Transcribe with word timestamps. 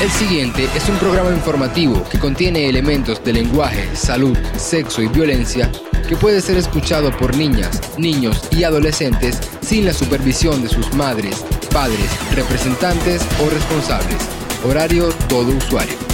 El 0.00 0.10
siguiente 0.10 0.66
es 0.74 0.88
un 0.88 0.96
programa 0.96 1.30
informativo 1.30 2.02
que 2.10 2.18
contiene 2.18 2.70
elementos 2.70 3.22
de 3.22 3.34
lenguaje, 3.34 3.94
salud, 3.94 4.34
sexo 4.56 5.02
y 5.02 5.08
violencia 5.08 5.70
que 6.08 6.16
puede 6.16 6.40
ser 6.40 6.56
escuchado 6.56 7.14
por 7.18 7.36
niñas, 7.36 7.82
niños 7.98 8.48
y 8.50 8.64
adolescentes 8.64 9.38
sin 9.60 9.84
la 9.84 9.92
supervisión 9.92 10.62
de 10.62 10.70
sus 10.70 10.94
madres, 10.94 11.44
padres, 11.70 12.08
representantes 12.34 13.20
o 13.44 13.50
responsables. 13.50 14.16
Horario 14.64 15.10
todo 15.28 15.54
usuario. 15.54 16.09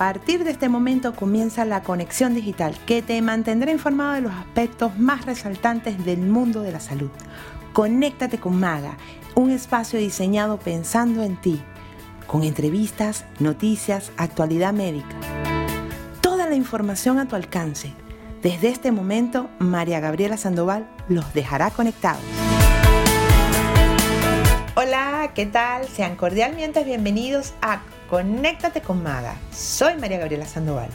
Partir 0.00 0.44
de 0.44 0.50
este 0.52 0.70
momento 0.70 1.14
comienza 1.14 1.66
la 1.66 1.82
conexión 1.82 2.32
digital 2.32 2.74
que 2.86 3.02
te 3.02 3.20
mantendrá 3.20 3.70
informado 3.70 4.14
de 4.14 4.22
los 4.22 4.32
aspectos 4.32 4.98
más 4.98 5.26
resaltantes 5.26 6.02
del 6.06 6.20
mundo 6.20 6.62
de 6.62 6.72
la 6.72 6.80
salud. 6.80 7.10
Conéctate 7.74 8.38
con 8.38 8.58
Maga, 8.58 8.96
un 9.34 9.50
espacio 9.50 9.98
diseñado 9.98 10.58
pensando 10.58 11.22
en 11.22 11.36
ti, 11.36 11.60
con 12.26 12.44
entrevistas, 12.44 13.26
noticias, 13.40 14.10
actualidad 14.16 14.72
médica. 14.72 15.16
Toda 16.22 16.46
la 16.46 16.54
información 16.54 17.18
a 17.18 17.28
tu 17.28 17.36
alcance. 17.36 17.92
Desde 18.40 18.70
este 18.70 18.92
momento, 18.92 19.50
María 19.58 20.00
Gabriela 20.00 20.38
Sandoval 20.38 20.88
los 21.10 21.34
dejará 21.34 21.70
conectados. 21.72 22.24
Hola, 24.76 25.32
¿qué 25.34 25.46
tal? 25.46 25.88
Sean 25.88 26.14
cordialmente 26.14 26.84
bienvenidos 26.84 27.54
a 27.60 27.82
Conéctate 28.08 28.80
con 28.80 29.02
Maga. 29.02 29.34
Soy 29.52 29.96
María 29.96 30.18
Gabriela 30.18 30.46
Sandoval, 30.46 30.90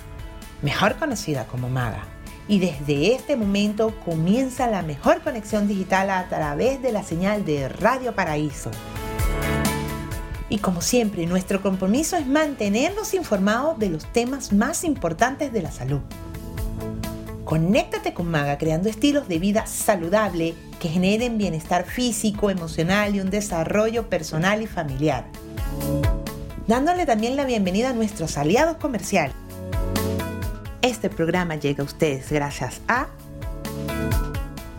mejor 0.61 0.95
conocida 0.95 1.45
como 1.45 1.67
Maga. 1.67 2.05
Y 2.47 2.59
desde 2.59 3.13
este 3.13 3.35
momento 3.35 3.93
comienza 4.05 4.67
la 4.67 4.81
mejor 4.81 5.19
conexión 5.21 5.67
digital 5.67 6.09
a 6.09 6.29
través 6.29 6.81
de 6.81 6.93
la 6.93 7.03
señal 7.03 7.43
de 7.43 7.67
Radio 7.67 8.15
Paraíso. 8.15 8.71
Y 10.47 10.59
como 10.59 10.79
siempre, 10.79 11.25
nuestro 11.25 11.61
compromiso 11.61 12.15
es 12.15 12.25
mantenernos 12.25 13.13
informados 13.13 13.77
de 13.77 13.89
los 13.89 14.05
temas 14.05 14.53
más 14.53 14.85
importantes 14.85 15.51
de 15.51 15.61
la 15.61 15.71
salud. 15.71 15.99
Conéctate 17.45 18.15
con 18.15 18.31
Maga 18.31 18.57
creando 18.57 18.89
estilos 18.89 19.27
de 19.27 19.37
vida 19.37 19.67
saludable 19.67 20.55
que 20.79 20.89
generen 20.89 21.37
bienestar 21.37 21.85
físico, 21.85 22.49
emocional 22.49 23.15
y 23.15 23.19
un 23.19 23.29
desarrollo 23.29 24.09
personal 24.09 24.63
y 24.63 24.67
familiar. 24.67 25.25
Dándole 26.65 27.05
también 27.05 27.35
la 27.35 27.45
bienvenida 27.45 27.91
a 27.91 27.93
nuestros 27.93 28.39
aliados 28.39 28.77
comerciales. 28.77 29.35
Este 30.81 31.07
programa 31.11 31.55
llega 31.55 31.83
a 31.83 31.85
ustedes 31.85 32.31
gracias 32.31 32.81
a 32.87 33.09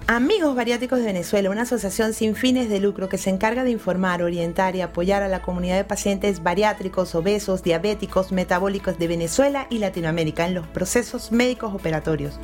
Amigos 0.09 0.55
Bariátricos 0.55 1.01
de 1.01 1.07
Venezuela, 1.07 1.51
una 1.51 1.63
asociación 1.63 2.13
sin 2.13 2.37
fines 2.37 2.69
de 2.69 2.79
lucro 2.79 3.09
que 3.09 3.19
se 3.19 3.29
encarga 3.29 3.65
de 3.65 3.73
informar, 3.73 4.23
orientar 4.23 4.77
y 4.77 4.81
apoyar 4.81 5.25
a 5.25 5.29
la 5.29 5.43
comunidad 5.43 5.77
de 5.77 5.83
pacientes 5.83 6.45
bariátricos, 6.45 7.17
obesos, 7.17 7.65
diabéticos, 7.65 8.31
metabólicos 8.31 9.01
de 9.01 9.09
Venezuela 9.09 9.67
y 9.69 9.79
Latinoamérica 9.79 10.47
en 10.47 10.55
los 10.55 10.65
procesos 10.69 11.33
médicos 11.33 11.75
operatorios, 11.75 12.39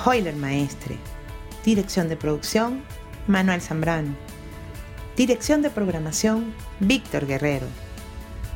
Hoyler 0.04 0.36
Maestre. 0.36 0.96
Dirección 1.64 2.08
de 2.08 2.16
producción, 2.16 2.82
Manuel 3.26 3.60
Zambrano. 3.60 4.14
Dirección 5.16 5.62
de 5.62 5.70
programación, 5.70 6.54
Víctor 6.80 7.26
Guerrero. 7.26 7.66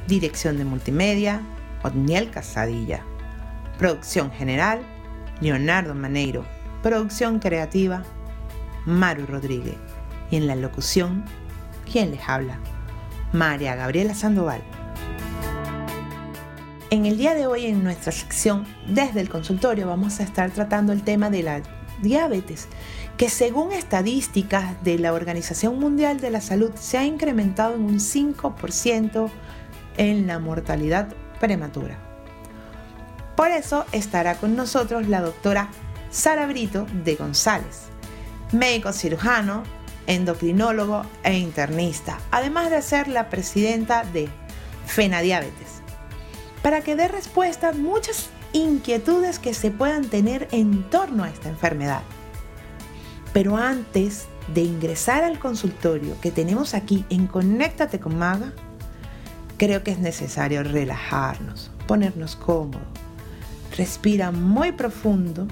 Dirección 0.07 0.59
de 0.59 0.65
multimedia, 0.65 1.43
Otniel 1.83 2.31
Casadilla. 2.31 3.05
Producción 3.79 4.31
general, 4.31 4.83
Leonardo 5.41 5.95
Maneiro. 5.95 6.45
Producción 6.83 7.39
creativa, 7.39 8.03
Maru 8.87 9.27
Rodríguez. 9.27 9.77
Y 10.31 10.37
en 10.37 10.47
la 10.47 10.55
locución, 10.55 11.25
¿quién 11.91 12.13
les 12.13 12.29
habla? 12.29 12.61
María 13.33 13.75
Gabriela 13.75 14.15
Sandoval. 14.15 14.63
En 16.91 17.07
el 17.07 17.17
día 17.17 17.35
de 17.35 17.47
hoy 17.47 17.67
en 17.67 17.85
nuestra 17.85 18.11
sección 18.11 18.67
desde 18.89 19.21
el 19.21 19.29
consultorio 19.29 19.87
vamos 19.87 20.19
a 20.19 20.25
estar 20.25 20.51
tratando 20.51 20.93
el 20.93 21.03
tema 21.03 21.31
de 21.31 21.45
la 21.45 21.63
diabetes, 22.03 22.67
que 23.17 23.29
según 23.29 23.73
estadísticas 23.73 24.83
de 24.83 24.99
la 24.99 25.13
Organización 25.13 25.79
Mundial 25.79 26.21
de 26.21 26.31
la 26.31 26.41
Salud 26.41 26.73
se 26.75 26.99
ha 26.99 27.05
incrementado 27.05 27.75
en 27.77 27.83
un 27.83 28.01
5% 28.01 29.31
en 29.97 30.27
la 30.27 30.39
mortalidad 30.39 31.15
prematura. 31.39 31.99
Por 33.37 33.51
eso 33.51 33.85
estará 33.93 34.35
con 34.35 34.57
nosotros 34.57 35.07
la 35.09 35.21
doctora 35.21 35.69
Sara 36.11 36.47
Brito 36.47 36.87
de 37.05 37.15
González, 37.15 37.85
médico 38.53 38.93
cirujano, 38.93 39.63
endocrinólogo 40.07 41.03
e 41.23 41.39
internista, 41.39 42.19
además 42.31 42.71
de 42.71 42.83
ser 42.83 43.09
la 43.09 43.31
presidenta 43.31 44.05
de 44.05 44.29
FENADIabetes, 44.87 45.83
para 46.63 46.83
que 46.83 46.97
dé 46.97 47.09
respuesta 47.09 47.69
a 47.69 47.73
muchas 47.73 48.31
inquietudes 48.53 49.39
que 49.39 49.55
se 49.55 49.71
puedan 49.71 50.07
tener 50.07 50.49
en 50.53 50.83
torno 50.91 51.25
a 51.25 51.31
esta 51.31 51.49
enfermedad. 51.49 52.03
Pero 53.33 53.57
antes 53.57 54.27
de 54.53 54.63
ingresar 54.63 55.23
al 55.23 55.39
consultorio 55.39 56.21
que 56.21 56.33
tenemos 56.33 56.75
aquí 56.75 57.05
en 57.11 57.27
Conéctate 57.29 58.01
con 58.01 58.19
Maga, 58.19 58.53
creo 59.57 59.85
que 59.85 59.93
es 59.93 59.99
necesario 59.99 60.65
relajarnos, 60.65 61.71
ponernos 61.87 62.35
cómodos. 62.35 62.83
Respira 63.77 64.33
muy 64.33 64.73
profundo 64.73 65.47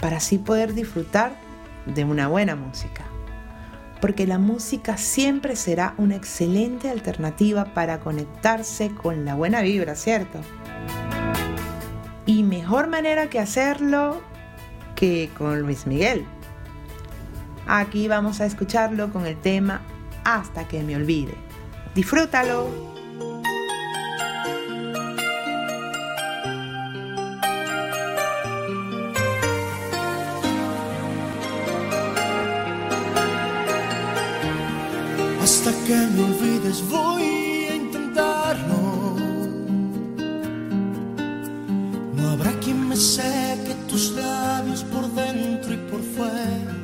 para 0.00 0.16
así 0.16 0.38
poder 0.38 0.72
disfrutar 0.72 1.36
de 1.84 2.04
una 2.04 2.28
buena 2.28 2.56
música 2.56 3.07
porque 4.00 4.26
la 4.26 4.38
música 4.38 4.96
siempre 4.96 5.56
será 5.56 5.94
una 5.98 6.16
excelente 6.16 6.88
alternativa 6.88 7.74
para 7.74 8.00
conectarse 8.00 8.90
con 8.90 9.24
la 9.24 9.34
buena 9.34 9.60
vibra, 9.62 9.94
¿cierto? 9.94 10.40
Y 12.26 12.42
mejor 12.42 12.88
manera 12.88 13.30
que 13.30 13.40
hacerlo 13.40 14.20
que 14.94 15.30
con 15.36 15.60
Luis 15.60 15.86
Miguel. 15.86 16.26
Aquí 17.66 18.08
vamos 18.08 18.40
a 18.40 18.46
escucharlo 18.46 19.12
con 19.12 19.26
el 19.26 19.36
tema 19.36 19.82
Hasta 20.24 20.66
que 20.66 20.82
me 20.82 20.96
olvide. 20.96 21.34
Disfrútalo. 21.94 22.87
Olvides 36.68 36.88
voy 36.88 37.22
a 37.70 37.76
intentarlo. 37.76 39.16
No 42.16 42.30
habrá 42.30 42.52
quien 42.60 42.88
me 42.88 42.96
seque 42.96 43.74
tus 43.88 44.12
labios 44.12 44.84
por 44.84 45.10
dentro 45.14 45.72
y 45.72 45.76
por 45.90 46.00
fuera. 46.02 46.74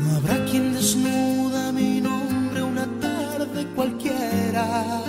No 0.00 0.16
habrá 0.16 0.44
quien 0.44 0.74
desnuda 0.74 1.72
mi 1.72 2.00
nombre 2.00 2.62
una 2.62 2.86
tarde 3.00 3.66
cualquiera. 3.74 5.02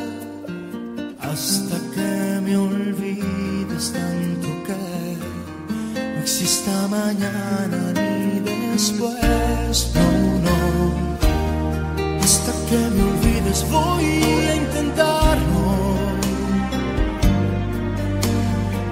Hasta 1.20 1.78
que 1.94 2.42
me 2.44 2.58
olvides 2.58 3.92
tanto 3.92 4.48
que 4.66 6.08
no 6.16 6.22
exista 6.22 6.88
mañana 6.88 7.94
ni 7.94 8.40
después. 8.72 9.92
Que 12.70 12.78
me 12.78 13.04
olvides 13.04 13.66
voy 13.70 14.06
a 14.50 14.56
intentarlo. 14.56 15.66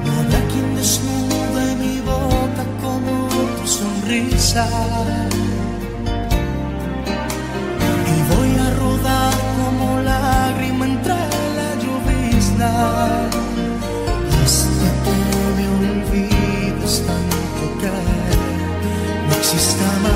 No 0.05 0.11
habrá 0.19 0.39
quien 0.51 0.75
desnude 0.75 1.75
mi 1.81 1.99
boca 2.01 2.63
como 2.81 3.27
tu 3.57 3.67
sonrisa. 3.67 4.67
Y 8.13 8.35
voy 8.35 8.51
a 8.65 8.69
rodar 8.81 9.33
como 9.59 10.01
lágrima 10.01 10.85
entre 10.85 11.21
la 11.57 11.69
llovizna. 11.83 12.71
Hasta 14.43 14.89
que 15.03 15.15
me 15.57 15.65
olvides 15.79 16.93
tanto 17.07 17.65
que 17.79 17.93
no 19.27 19.33
exista 19.35 19.85
mañana 20.03 20.12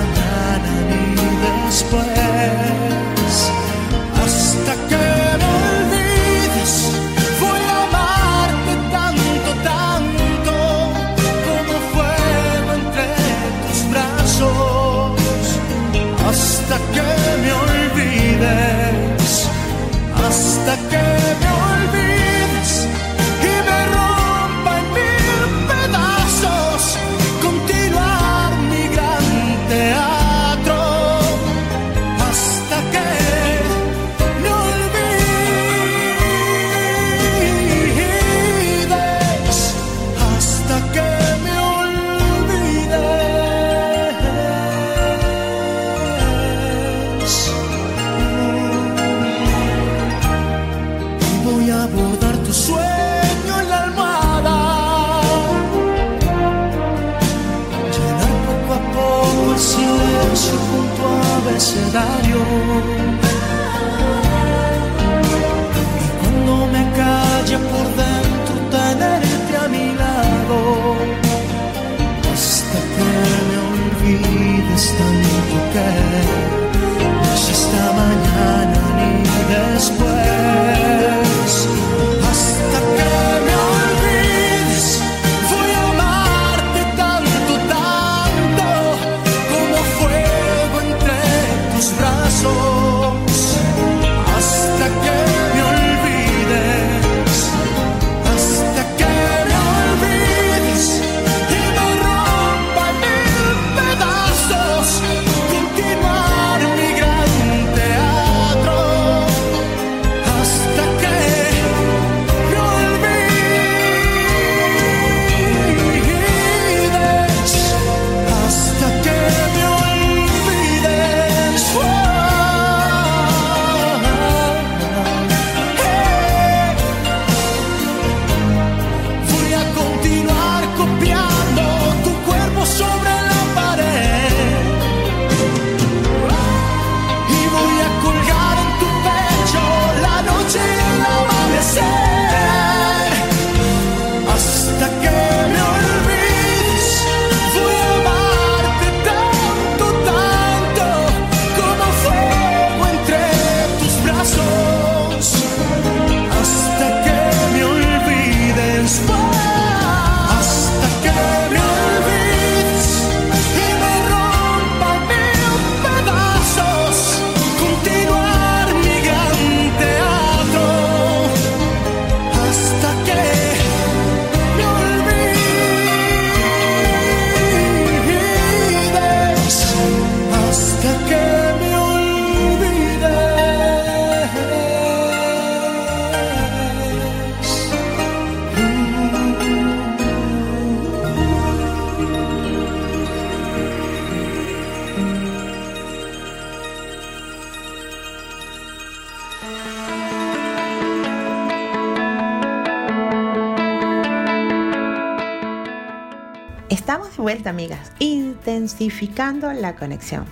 vuelta, 207.17 207.49
amigas, 207.49 207.91
intensificando 207.99 209.51
la 209.53 209.75
conexión, 209.75 210.25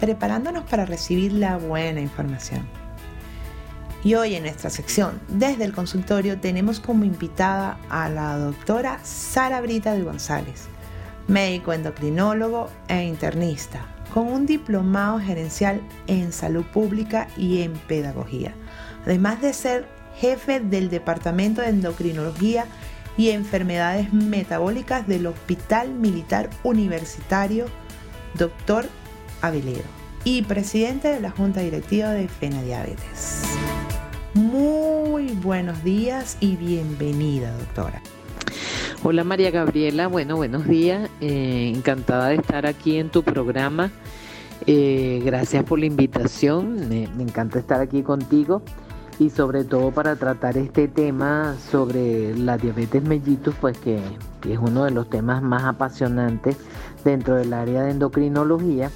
preparándonos 0.00 0.64
para 0.64 0.84
recibir 0.84 1.32
la 1.32 1.56
buena 1.56 2.00
información. 2.00 2.66
Y 4.04 4.14
hoy 4.14 4.34
en 4.34 4.42
nuestra 4.42 4.68
sección, 4.68 5.20
desde 5.28 5.64
el 5.64 5.72
consultorio, 5.72 6.40
tenemos 6.40 6.80
como 6.80 7.04
invitada 7.04 7.78
a 7.88 8.08
la 8.08 8.36
doctora 8.36 8.98
Sara 9.04 9.60
Brita 9.60 9.94
de 9.94 10.02
González, 10.02 10.64
médico 11.28 11.72
endocrinólogo 11.72 12.68
e 12.88 13.04
internista, 13.04 13.86
con 14.12 14.26
un 14.26 14.44
diplomado 14.44 15.20
gerencial 15.20 15.80
en 16.08 16.32
salud 16.32 16.64
pública 16.64 17.28
y 17.36 17.62
en 17.62 17.72
pedagogía, 17.72 18.54
además 19.04 19.40
de 19.40 19.52
ser 19.52 19.88
jefe 20.16 20.60
del 20.60 20.90
Departamento 20.90 21.62
de 21.62 21.68
Endocrinología 21.68 22.66
y 23.16 23.30
Enfermedades 23.30 24.12
Metabólicas 24.12 25.06
del 25.06 25.26
Hospital 25.26 25.92
Militar 25.94 26.50
Universitario 26.62 27.66
Dr. 28.38 28.86
Aveledo. 29.40 29.82
y 30.24 30.42
presidente 30.42 31.08
de 31.08 31.20
la 31.20 31.30
Junta 31.30 31.60
Directiva 31.60 32.10
de 32.10 32.28
FENA 32.28 32.62
Diabetes. 32.62 33.42
Muy 34.34 35.26
buenos 35.42 35.82
días 35.82 36.36
y 36.40 36.56
bienvenida, 36.56 37.52
doctora. 37.58 38.00
Hola 39.02 39.24
María 39.24 39.50
Gabriela, 39.50 40.06
bueno, 40.06 40.36
buenos 40.36 40.66
días. 40.68 41.10
Eh, 41.20 41.72
encantada 41.74 42.28
de 42.28 42.36
estar 42.36 42.66
aquí 42.66 42.98
en 42.98 43.10
tu 43.10 43.24
programa. 43.24 43.90
Eh, 44.66 45.20
gracias 45.24 45.64
por 45.64 45.80
la 45.80 45.86
invitación. 45.86 46.88
Me, 46.88 47.04
encanta 47.04 47.58
estar 47.58 47.80
aquí 47.80 48.02
contigo 48.02 48.62
y 49.18 49.30
sobre 49.30 49.64
todo 49.64 49.90
para 49.90 50.16
tratar 50.16 50.56
este 50.56 50.88
tema 50.88 51.56
sobre 51.70 52.36
la 52.36 52.58
diabetes 52.58 53.02
mellitus, 53.02 53.54
pues 53.60 53.78
que, 53.78 54.00
es 54.48 54.58
uno 54.58 54.84
de 54.84 54.90
los 54.90 55.08
temas 55.08 55.42
más 55.42 55.64
apasionantes 55.64 56.56
dentro 57.04 57.36
del 57.36 57.52
área 57.52 57.82
de 57.82 57.92
endocrinología. 57.92 58.90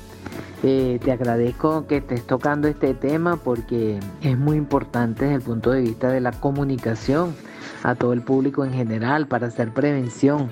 Eh, 0.62 0.98
te 1.04 1.12
agradezco 1.12 1.86
que 1.86 1.98
estés 1.98 2.26
tocando 2.26 2.66
este 2.66 2.94
tema 2.94 3.36
porque 3.36 4.00
es 4.22 4.38
muy 4.38 4.56
importante 4.56 5.24
desde 5.26 5.36
el 5.36 5.42
punto 5.42 5.70
de 5.70 5.82
vista 5.82 6.08
de 6.08 6.20
la 6.20 6.32
comunicación 6.32 7.34
a 7.82 7.94
todo 7.94 8.12
el 8.12 8.22
público 8.22 8.64
en 8.64 8.72
general 8.72 9.28
para 9.28 9.48
hacer 9.48 9.72
prevención. 9.72 10.48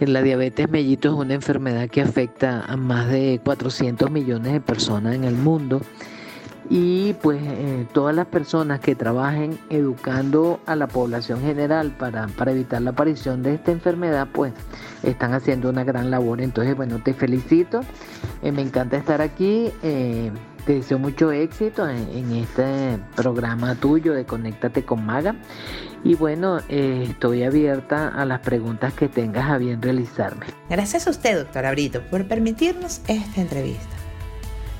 La 0.00 0.22
diabetes 0.22 0.68
mellito 0.68 1.08
es 1.08 1.14
una 1.14 1.34
enfermedad 1.34 1.88
que 1.88 2.02
afecta 2.02 2.64
a 2.66 2.76
más 2.76 3.08
de 3.08 3.40
400 3.44 4.10
millones 4.10 4.52
de 4.52 4.60
personas 4.60 5.14
en 5.14 5.24
el 5.24 5.36
mundo 5.36 5.80
y 6.70 7.12
pues 7.14 7.40
eh, 7.42 7.86
todas 7.92 8.14
las 8.14 8.26
personas 8.26 8.80
que 8.80 8.94
trabajen 8.94 9.58
educando 9.68 10.60
a 10.66 10.76
la 10.76 10.86
población 10.86 11.40
general 11.40 11.90
para, 11.98 12.26
para, 12.28 12.52
evitar 12.52 12.80
la 12.82 12.90
aparición 12.90 13.42
de 13.42 13.54
esta 13.54 13.70
enfermedad 13.70 14.28
pues 14.32 14.52
están 15.02 15.34
haciendo 15.34 15.68
una 15.68 15.84
gran 15.84 16.10
labor 16.10 16.40
entonces 16.40 16.74
bueno 16.76 17.00
te 17.02 17.12
felicito 17.12 17.80
eh, 18.42 18.52
me 18.52 18.62
encanta 18.62 18.96
estar 18.96 19.20
aquí 19.20 19.70
eh, 19.82 20.30
te 20.64 20.76
deseo 20.76 20.98
mucho 20.98 21.30
éxito 21.30 21.86
en, 21.86 22.32
este 22.32 22.98
programa 23.14 23.74
tuyo 23.74 24.14
de 24.14 24.24
Conéctate 24.24 24.82
con 24.82 25.04
Maga. 25.04 25.34
Y 26.02 26.14
bueno, 26.14 26.58
estoy 26.68 27.44
abierta 27.44 28.08
a 28.08 28.24
las 28.24 28.40
preguntas 28.40 28.94
que 28.94 29.08
tengas 29.08 29.50
a 29.50 29.58
bien 29.58 29.82
realizarme. 29.82 30.46
Gracias 30.70 31.06
a 31.06 31.10
usted, 31.10 31.36
doctora 31.36 31.70
Brito, 31.70 32.00
por 32.10 32.26
permitirnos 32.26 33.02
esta 33.08 33.42
entrevista. 33.42 33.93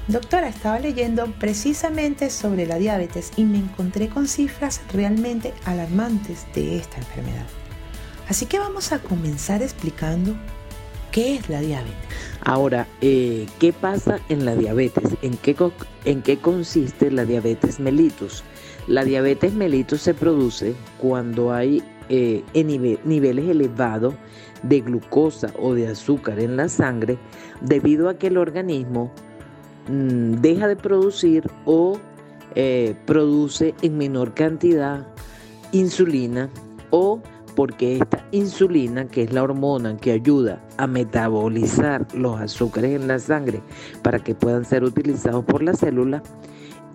Doctora, 0.07 0.49
estaba 0.49 0.79
leyendo 0.79 1.27
precisamente 1.41 2.29
sobre 2.29 2.67
la 2.67 2.77
diabetes 2.77 3.33
y 3.37 3.45
me 3.45 3.57
encontré 3.57 4.11
con 4.11 4.29
cifras 4.29 4.83
realmente 4.93 5.55
alarmantes 5.65 6.47
de 6.55 6.77
esta 6.77 6.99
enfermedad. 6.99 7.47
Así 8.29 8.45
que 8.45 8.59
vamos 8.59 8.93
a 8.93 8.99
comenzar 8.99 9.63
explicando 9.63 10.35
qué 11.11 11.37
es 11.37 11.49
la 11.49 11.61
diabetes. 11.61 11.95
Ahora, 12.43 12.87
eh, 13.01 13.47
¿qué 13.59 13.73
pasa 13.73 14.21
en 14.29 14.45
la 14.45 14.55
diabetes? 14.55 15.17
¿En 15.23 15.39
qué, 15.39 15.57
¿En 16.05 16.23
consiste 16.37 17.11
la 17.11 17.25
diabetes 17.25 17.81
mellitus? 17.81 18.45
La 18.87 19.05
diabetes 19.05 19.55
mellitus 19.55 20.03
se 20.03 20.13
produce 20.13 20.75
cuando 20.99 21.55
hay 21.55 21.83
eh, 22.11 22.43
niveles 22.53 23.49
elevados 23.49 24.15
de 24.63 24.83
glucosa 24.83 25.51
o 25.59 25.73
de 25.73 25.89
azúcar 25.89 26.41
en 26.41 26.59
la 26.59 26.69
sangre 26.69 27.17
debido 27.63 28.11
a 28.11 28.19
que 28.19 28.27
el 28.27 28.37
organismo 28.37 29.11
mm, 29.89 30.41
deja 30.41 30.69
de 30.69 30.77
producir 30.77 31.51
o 31.65 31.99
eh, 32.55 32.95
produce 33.07 33.75
en 33.83 33.99
menor 33.99 34.35
cantidad 34.35 35.07
insulina 35.73 36.51
o 36.91 37.21
porque 37.55 37.99
esta 37.99 38.27
insulina, 38.33 39.07
que 39.07 39.23
es 39.23 39.33
la 39.33 39.43
hormona 39.43 39.97
que 39.97 40.13
ayuda 40.13 40.61
a 40.77 40.87
metabolizar 40.87 42.07
los 42.15 42.41
azúcares 42.41 43.01
en 43.01 43.07
la 43.07 43.19
sangre 43.19 43.63
para 44.03 44.19
que 44.19 44.35
puedan 44.35 44.65
ser 44.65 44.85
utilizados 44.85 45.45
por 45.45 45.63
la 45.63 45.75
célula, 45.75 46.23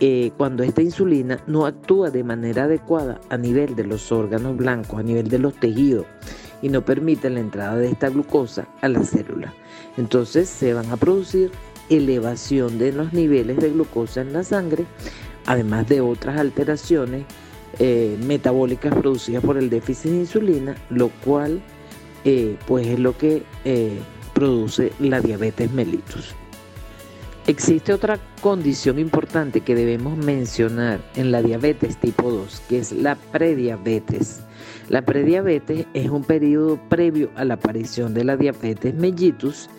eh, 0.01 0.31
cuando 0.37 0.63
esta 0.63 0.81
insulina 0.81 1.39
no 1.47 1.65
actúa 1.65 2.09
de 2.09 2.23
manera 2.23 2.63
adecuada 2.63 3.19
a 3.29 3.37
nivel 3.37 3.75
de 3.75 3.85
los 3.85 4.11
órganos 4.11 4.55
blancos, 4.55 4.99
a 4.99 5.03
nivel 5.03 5.27
de 5.29 5.39
los 5.39 5.53
tejidos, 5.55 6.05
y 6.61 6.69
no 6.69 6.83
permite 6.83 7.29
la 7.29 7.39
entrada 7.39 7.75
de 7.77 7.89
esta 7.89 8.09
glucosa 8.09 8.67
a 8.81 8.87
la 8.87 9.03
célula. 9.03 9.53
Entonces 9.97 10.49
se 10.49 10.73
van 10.73 10.89
a 10.91 10.97
producir 10.97 11.51
elevación 11.89 12.77
de 12.77 12.91
los 12.91 13.13
niveles 13.13 13.57
de 13.57 13.69
glucosa 13.69 14.21
en 14.21 14.33
la 14.33 14.43
sangre, 14.43 14.85
además 15.45 15.87
de 15.87 16.01
otras 16.01 16.39
alteraciones 16.39 17.25
eh, 17.79 18.17
metabólicas 18.25 18.93
producidas 18.95 19.43
por 19.43 19.57
el 19.57 19.69
déficit 19.69 20.11
de 20.11 20.17
insulina, 20.17 20.75
lo 20.89 21.09
cual 21.23 21.61
eh, 22.25 22.57
pues 22.67 22.87
es 22.87 22.99
lo 22.99 23.17
que 23.17 23.43
eh, 23.65 23.99
produce 24.33 24.91
la 24.99 25.21
diabetes 25.21 25.71
mellitus. 25.71 26.35
Existe 27.47 27.93
otra 27.93 28.19
condición 28.41 28.99
importante 28.99 29.61
que 29.61 29.73
debemos 29.73 30.17
mencionar 30.17 30.99
en 31.15 31.31
la 31.31 31.41
diabetes 31.41 31.97
tipo 31.97 32.29
2, 32.29 32.61
que 32.69 32.79
es 32.79 32.91
la 32.91 33.15
prediabetes. 33.15 34.41
La 34.87 35.01
prediabetes 35.03 35.87
es 35.93 36.09
un 36.09 36.23
periodo 36.23 36.79
previo 36.89 37.31
a 37.35 37.45
la 37.45 37.55
aparición 37.55 38.13
de 38.13 38.23
la 38.23 38.37
diabetes 38.37 38.93
mellitus 38.93 39.69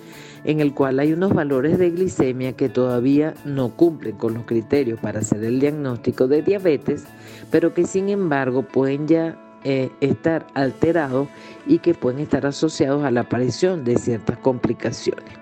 en 0.45 0.61
el 0.61 0.75
cual 0.75 0.99
hay 0.99 1.13
unos 1.13 1.33
valores 1.33 1.79
de 1.79 1.91
glicemia 1.91 2.53
que 2.53 2.69
todavía 2.69 3.35
no 3.45 3.71
cumplen 3.71 4.17
con 4.17 4.35
los 4.35 4.45
criterios 4.45 4.99
para 5.01 5.21
hacer 5.21 5.45
el 5.45 5.61
diagnóstico 5.61 6.29
de 6.29 6.43
diabetes, 6.43 7.05
pero 7.51 7.75
que 7.75 7.87
sin 7.87 8.09
embargo 8.09 8.63
pueden 8.63 9.07
ya 9.07 9.39
eh, 9.65 9.91
estar 10.01 10.47
alterados 10.55 11.29
y 11.67 11.79
que 11.79 11.95
pueden 11.95 12.21
estar 12.21 12.47
asociados 12.47 13.05
a 13.05 13.11
la 13.11 13.23
aparición 13.23 13.85
de 13.85 13.97
ciertas 13.97 14.39
complicaciones. 14.39 15.41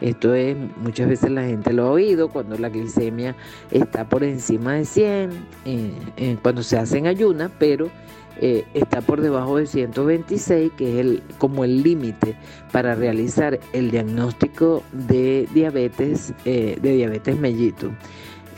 Esto 0.00 0.34
es, 0.34 0.56
muchas 0.78 1.08
veces 1.08 1.30
la 1.30 1.44
gente 1.44 1.72
lo 1.72 1.84
ha 1.84 1.90
oído 1.92 2.28
cuando 2.28 2.58
la 2.58 2.70
glicemia 2.70 3.36
está 3.70 4.08
por 4.08 4.24
encima 4.24 4.74
de 4.74 4.84
100, 4.84 5.30
eh, 5.64 5.92
eh, 6.16 6.36
cuando 6.42 6.64
se 6.64 6.76
hacen 6.76 7.06
ayunas, 7.06 7.52
pero 7.56 7.88
eh, 8.40 8.64
está 8.74 9.00
por 9.00 9.20
debajo 9.20 9.56
de 9.56 9.66
126, 9.66 10.72
que 10.76 10.92
es 10.92 11.06
el, 11.06 11.22
como 11.38 11.64
el 11.64 11.82
límite 11.82 12.36
para 12.72 12.94
realizar 12.94 13.60
el 13.72 13.90
diagnóstico 13.90 14.82
de 14.92 15.48
diabetes, 15.52 16.32
eh, 16.44 16.78
de 16.80 16.92
diabetes 16.92 17.38
mellito. 17.38 17.90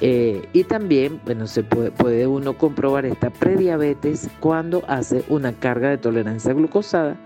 Eh, 0.00 0.49
y 0.52 0.64
también, 0.64 1.21
bueno, 1.25 1.47
se 1.47 1.62
puede, 1.62 1.90
puede, 1.90 2.26
uno 2.26 2.59
comprobar 2.59 3.07
esta 3.07 3.31
prediabetes 3.31 4.28
cuando 4.40 4.83
hace 4.88 5.25
una 5.28 5.52
carga 5.52 5.90
de 5.90 5.99
tolerancia 5.99 6.52
glucosada 6.52 7.16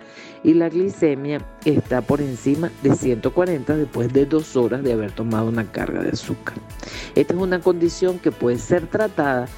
y 0.45 0.55
la 0.55 0.69
glicemia 0.69 1.41
está 1.65 2.03
por 2.03 2.21
encima 2.21 2.71
de 2.83 2.95
140 2.95 3.77
después 3.77 4.13
de 4.13 4.27
dos 4.27 4.55
horas 4.57 4.83
de 4.83 4.93
haber 4.93 5.13
tomado 5.13 5.49
una 5.49 5.65
carga 5.71 6.03
de 6.03 6.11
azúcar. 6.11 6.57
Esta 7.15 7.35
es 7.35 7.41
una 7.41 7.61
condición 7.61 8.19
que 8.19 8.33
puede 8.33 8.59
ser 8.59 8.87
tratada 8.87 9.49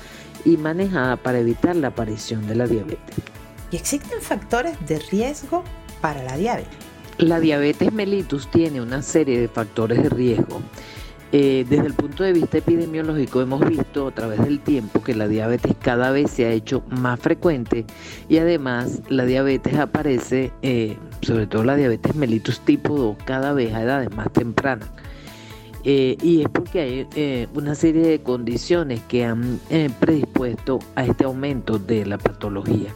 y 0.45 0.57
manejada 0.57 1.17
para 1.17 1.39
evitar 1.39 1.77
la 1.77 1.89
aparición 1.89 2.47
de 2.47 2.55
la 2.55 2.67
diabetes. 2.67 3.17
¿Y 3.71 3.77
existen 3.77 4.21
factores 4.21 4.77
de 4.87 4.99
riesgo 4.99 5.65
para 6.01 6.23
la 6.23 6.37
diabetes? 6.37 6.77
La 7.19 7.39
diabetes 7.39 7.93
mellitus 7.93 8.51
tiene 8.51 8.81
una 8.81 9.03
serie 9.03 9.41
de 9.41 9.49
factores 9.49 10.03
de 10.03 10.09
riesgo. 10.09 10.61
Eh, 11.33 11.65
desde 11.69 11.87
el 11.87 11.95
punto 11.95 12.25
de 12.25 12.33
vista 12.33 12.59
epidemiológico 12.59 13.41
hemos 13.41 13.61
visto 13.69 14.09
a 14.09 14.11
través 14.11 14.43
del 14.43 14.59
tiempo 14.59 15.01
que 15.01 15.15
la 15.15 15.29
diabetes 15.29 15.77
cada 15.81 16.11
vez 16.11 16.33
se 16.33 16.47
ha 16.47 16.51
hecho 16.51 16.83
más 16.89 17.21
frecuente 17.21 17.85
y 18.29 18.39
además 18.39 19.01
la 19.09 19.25
diabetes 19.25 19.77
aparece, 19.77 20.51
eh, 20.63 20.97
sobre 21.23 21.47
todo 21.47 21.63
la 21.63 21.77
diabetes 21.77 22.17
mellitus 22.17 22.61
tipo 22.61 22.97
2, 22.97 23.17
cada 23.25 23.53
vez 23.53 23.73
a 23.75 23.83
edades 23.83 24.13
más 24.17 24.33
tempranas. 24.33 24.89
Eh, 25.85 26.17
y 26.23 26.43
es 26.43 26.49
porque 26.49 26.81
hay 26.81 27.07
eh, 27.15 27.49
una 27.55 27.75
serie 27.75 28.03
de 28.03 28.21
condiciones 28.23 29.01
que 29.09 29.25
han 29.25 29.61
eh, 29.71 29.89
predispuesto 29.99 30.79
a 30.95 31.05
este 31.05 31.25
aumento 31.25 31.79
de 31.79 32.05
la 32.05 32.19
patología. 32.19 32.95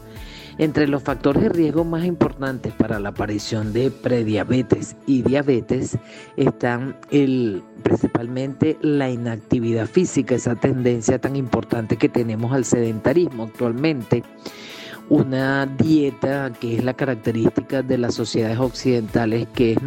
Entre 0.56 0.86
los 0.86 1.02
factores 1.02 1.42
de 1.42 1.48
riesgo 1.48 1.82
más 1.82 2.04
importantes 2.04 2.72
para 2.74 3.00
la 3.00 3.08
aparición 3.08 3.72
de 3.72 3.90
prediabetes 3.90 4.94
y 5.04 5.22
diabetes 5.22 5.98
están 6.36 6.96
principalmente 7.82 8.78
la 8.80 9.10
inactividad 9.10 9.88
física, 9.88 10.36
esa 10.36 10.54
tendencia 10.54 11.18
tan 11.18 11.34
importante 11.34 11.96
que 11.96 12.08
tenemos 12.08 12.52
al 12.52 12.64
sedentarismo 12.64 13.44
actualmente 13.44 14.22
una 15.08 15.66
dieta 15.66 16.52
que 16.58 16.76
es 16.76 16.84
la 16.84 16.94
característica 16.94 17.82
de 17.82 17.98
las 17.98 18.14
sociedades 18.14 18.58
occidentales, 18.58 19.46
que 19.54 19.72
es 19.72 19.78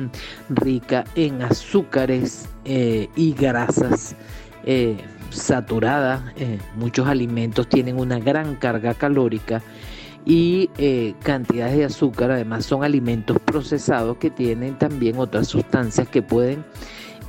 rica 0.49 1.03
en 1.15 1.41
azúcares 1.41 2.47
eh, 2.65 3.09
y 3.15 3.33
grasas 3.33 4.15
eh, 4.65 4.97
saturadas. 5.29 6.21
Eh, 6.37 6.59
muchos 6.75 7.07
alimentos 7.07 7.67
tienen 7.67 7.99
una 7.99 8.19
gran 8.19 8.55
carga 8.55 8.93
calórica 8.93 9.61
y 10.25 10.67
cantidades 11.23 11.77
de 11.77 11.85
azúcar. 11.85 12.31
Además 12.31 12.65
son 12.65 12.83
alimentos 12.83 13.37
procesados 13.39 14.17
que 14.17 14.29
tienen 14.29 14.77
también 14.77 15.17
otras 15.17 15.47
sustancias 15.47 16.09
que 16.09 16.21
pueden 16.21 16.65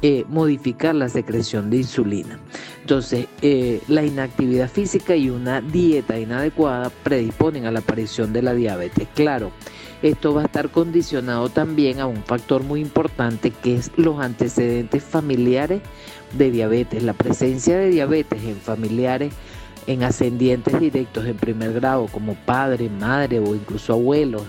eh, 0.02 0.24
modificar 0.28 0.94
la 0.94 1.08
secreción 1.08 1.70
de 1.70 1.78
insulina. 1.78 2.38
Entonces, 2.80 3.26
eh, 3.42 3.80
la 3.88 4.04
inactividad 4.04 4.70
física 4.70 5.16
y 5.16 5.28
una 5.28 5.60
dieta 5.60 6.18
inadecuada 6.18 6.90
predisponen 7.02 7.66
a 7.66 7.70
la 7.70 7.80
aparición 7.80 8.32
de 8.32 8.42
la 8.42 8.54
diabetes. 8.54 9.08
Claro, 9.14 9.50
Esto 10.00 10.32
va 10.32 10.42
a 10.42 10.44
estar 10.44 10.70
condicionado 10.70 11.48
también 11.48 11.98
a 11.98 12.06
un 12.06 12.22
factor 12.22 12.62
muy 12.62 12.80
importante 12.80 13.50
que 13.50 13.74
es 13.74 13.90
los 13.96 14.20
antecedentes 14.20 15.02
familiares 15.02 15.82
de 16.34 16.52
diabetes, 16.52 17.02
la 17.02 17.14
presencia 17.14 17.76
de 17.76 17.90
diabetes 17.90 18.40
en 18.44 18.56
familiares 18.56 19.32
en 19.88 20.04
ascendientes 20.04 20.78
directos 20.78 21.26
en 21.26 21.36
primer 21.36 21.72
grado 21.72 22.06
como 22.06 22.34
padre, 22.34 22.88
madre 22.90 23.40
o 23.40 23.54
incluso 23.54 23.94
abuelos 23.94 24.42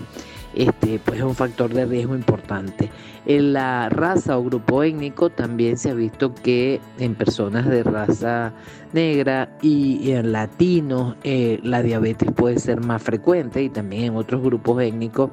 este, 0.54 0.98
pues 1.04 1.18
es 1.18 1.24
un 1.24 1.34
factor 1.34 1.72
de 1.72 1.86
riesgo 1.86 2.14
importante. 2.14 2.90
En 3.26 3.52
la 3.52 3.88
raza 3.88 4.38
o 4.38 4.44
grupo 4.44 4.82
étnico 4.82 5.30
también 5.30 5.76
se 5.76 5.90
ha 5.90 5.94
visto 5.94 6.34
que 6.34 6.80
en 6.98 7.14
personas 7.14 7.66
de 7.66 7.82
raza 7.82 8.52
negra 8.92 9.56
y, 9.62 10.10
en 10.12 10.32
latinos 10.32 11.16
eh, 11.22 11.60
la 11.62 11.82
diabetes 11.82 12.32
puede 12.32 12.58
ser 12.58 12.80
más 12.80 13.02
frecuente 13.02 13.62
y 13.62 13.68
también 13.68 14.04
en 14.04 14.16
otros 14.16 14.42
grupos 14.42 14.82
étnicos, 14.82 15.30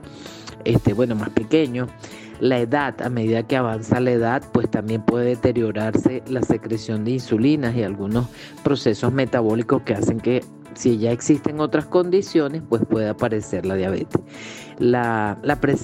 este, 0.66 0.94
bueno, 0.94 1.16
más 1.16 1.30
pequeños. 1.30 1.90
La 2.40 2.60
edad, 2.60 3.02
a 3.02 3.10
medida 3.10 3.42
que 3.42 3.58
avanza 3.58 4.00
la 4.00 4.12
edad, 4.12 4.44
pues 4.52 4.70
también 4.70 5.02
puede 5.02 5.30
deteriorarse 5.30 6.22
la 6.28 6.44
secreción 6.44 7.04
de 7.04 7.12
insulinas 7.12 7.76
y 7.76 7.82
algunos 7.82 8.28
procesos 8.64 9.12
metabólicos 9.12 9.82
que 9.82 9.96
hacen 9.96 10.20
que 10.20 10.44
si 10.76 11.00
ya 11.00 11.12
existen 11.12 11.60
otras 11.60 11.88
condiciones, 11.88 12.62
pues 12.70 12.84
puede 12.86 13.10
aparecer 13.10 13.66
la 13.66 13.74
diabetes. 13.76 14.22
La, 14.80 15.38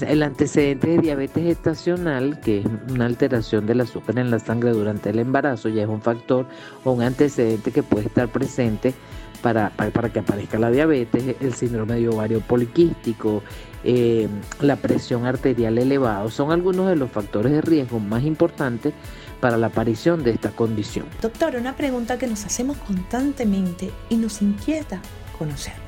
el 0.07 0.23
antecedente 0.23 0.87
de 0.87 0.97
diabetes 0.99 1.45
estacional, 1.45 2.39
que 2.39 2.59
es 2.59 2.65
una 2.91 3.05
alteración 3.05 3.65
del 3.65 3.81
azúcar 3.81 4.19
en 4.19 4.29
la 4.29 4.39
sangre 4.39 4.71
durante 4.71 5.09
el 5.09 5.19
embarazo, 5.19 5.69
ya 5.69 5.83
es 5.83 5.89
un 5.89 6.01
factor 6.01 6.45
o 6.83 6.91
un 6.91 7.01
antecedente 7.01 7.71
que 7.71 7.81
puede 7.81 8.05
estar 8.05 8.27
presente 8.27 8.93
para, 9.41 9.71
para, 9.71 10.09
que 10.09 10.19
aparezca 10.19 10.57
la 10.57 10.71
diabetes, 10.71 11.35
el 11.41 11.53
síndrome 11.53 11.95
de 11.95 12.07
ovario 12.07 12.39
poliquístico, 12.39 13.43
eh, 13.83 14.29
la 14.61 14.77
presión 14.77 15.25
arterial 15.25 15.77
elevada, 15.77 16.29
son 16.31 16.51
algunos 16.51 16.87
de 16.87 16.95
los 16.95 17.11
factores 17.11 17.51
de 17.51 17.61
riesgo 17.61 17.99
más 17.99 18.23
importantes 18.23 18.93
para 19.41 19.57
la 19.57 19.67
aparición 19.67 20.23
de 20.23 20.31
esta 20.31 20.51
condición. 20.51 21.05
Doctor, 21.21 21.57
una 21.57 21.75
pregunta 21.75 22.17
que 22.17 22.27
nos 22.27 22.45
hacemos 22.45 22.77
constantemente 22.77 23.91
y 24.09 24.15
nos 24.15 24.41
inquieta 24.41 25.01
conocer. 25.37 25.82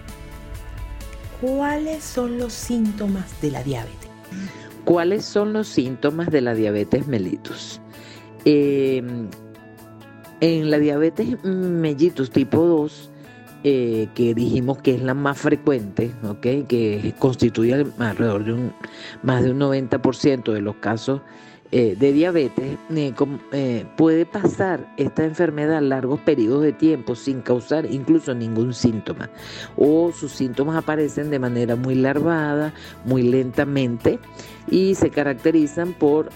¿Cuáles 1.45 2.03
son 2.03 2.39
los 2.39 2.53
síntomas 2.53 3.39
de 3.39 3.51
la 3.51 3.61
diabetes? 3.61 4.09
¿Cuáles 4.83 5.25
son 5.25 5.53
los 5.53 5.67
síntomas 5.67 6.31
de 6.31 6.41
la 6.41 6.55
diabetes 6.55 7.05
mellitus? 7.05 7.79
Em, 8.45 9.27
en 10.41 10.71
la 10.71 10.79
diabetes 10.79 11.43
mellitus 11.43 12.31
tipo 12.31 12.65
2, 12.65 13.11
eh, 13.63 14.07
que 14.15 14.33
dijimos 14.33 14.79
que 14.79 14.95
es 14.95 15.03
la 15.03 15.13
más 15.13 15.37
frecuente, 15.37 16.11
que 16.41 17.13
constituye 17.19 17.85
alrededor 17.99 18.43
de 18.43 18.53
un, 18.53 18.73
más 19.21 19.43
de 19.43 19.51
un 19.51 19.59
90% 19.59 20.51
de 20.51 20.61
los 20.61 20.77
casos 20.77 21.21
eh, 21.71 21.95
de 21.97 22.13
diabetes, 22.13 22.77
eh, 22.89 23.13
eh, 23.51 23.85
puede 23.97 24.25
pasar 24.25 24.93
esta 24.97 25.25
enfermedad 25.25 25.81
largos 25.81 26.19
periodos 26.19 26.63
de 26.63 26.73
tiempo 26.73 27.15
sin 27.15 27.41
causar 27.41 27.85
incluso 27.91 28.33
ningún 28.33 28.73
síntoma. 28.73 29.29
O 29.75 30.11
sus 30.11 30.31
síntomas 30.31 30.77
aparecen 30.77 31.29
de 31.31 31.39
manera 31.39 31.75
muy 31.75 31.95
larvada, 31.95 32.73
muy 33.03 33.23
lentamente 33.23 34.19
y 34.69 34.95
se 34.95 35.09
caracterizan 35.09 35.93
por 35.93 36.29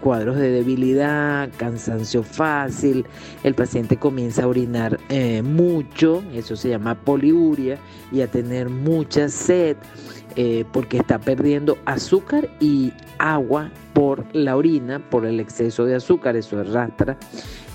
cuadros 0.00 0.36
de 0.36 0.50
debilidad, 0.50 1.50
cansancio 1.56 2.22
fácil, 2.22 3.04
el 3.42 3.54
paciente 3.54 3.96
comienza 3.96 4.44
a 4.44 4.46
orinar 4.48 4.98
mucho, 5.42 6.22
eso 6.32 6.54
se 6.56 6.68
llama 6.68 6.94
poliuria, 6.94 7.78
y 8.12 8.20
a 8.20 8.28
tener 8.28 8.68
mucha 8.68 9.28
sed. 9.28 9.76
porque 10.72 10.98
está 10.98 11.18
perdiendo 11.18 11.78
azúcar 11.84 12.48
y 12.60 12.92
agua 13.18 13.70
por 13.92 14.24
la 14.32 14.56
orina, 14.56 15.00
por 15.10 15.26
el 15.26 15.40
exceso 15.40 15.84
de 15.84 15.96
azúcar, 15.96 16.36
eso 16.36 16.58
arrastra 16.58 17.18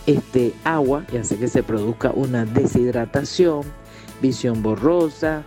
este, 0.05 0.53
agua 0.63 1.05
y 1.11 1.17
hace 1.17 1.37
que 1.37 1.47
se 1.47 1.63
produzca 1.63 2.11
una 2.11 2.45
deshidratación, 2.45 3.61
visión 4.21 4.61
borrosa, 4.61 5.43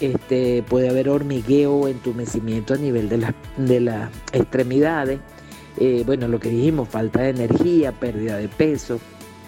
este, 0.00 0.62
puede 0.62 0.88
haber 0.88 1.08
hormigueo, 1.08 1.88
entumecimiento 1.88 2.74
a 2.74 2.76
nivel 2.76 3.08
de, 3.08 3.32
de 3.56 3.80
las 3.80 4.10
extremidades, 4.32 5.20
eh, 5.80 6.02
bueno, 6.06 6.28
lo 6.28 6.38
que 6.38 6.50
dijimos, 6.50 6.88
falta 6.88 7.22
de 7.22 7.30
energía, 7.30 7.92
pérdida 7.92 8.36
de 8.36 8.48
peso. 8.48 9.00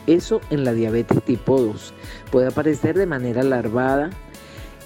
Eso 0.06 0.40
en 0.50 0.64
la 0.64 0.72
diabetes 0.72 1.22
tipo 1.22 1.60
2 1.60 1.94
puede 2.32 2.48
aparecer 2.48 2.98
de 2.98 3.06
manera 3.06 3.44
larvada, 3.44 4.10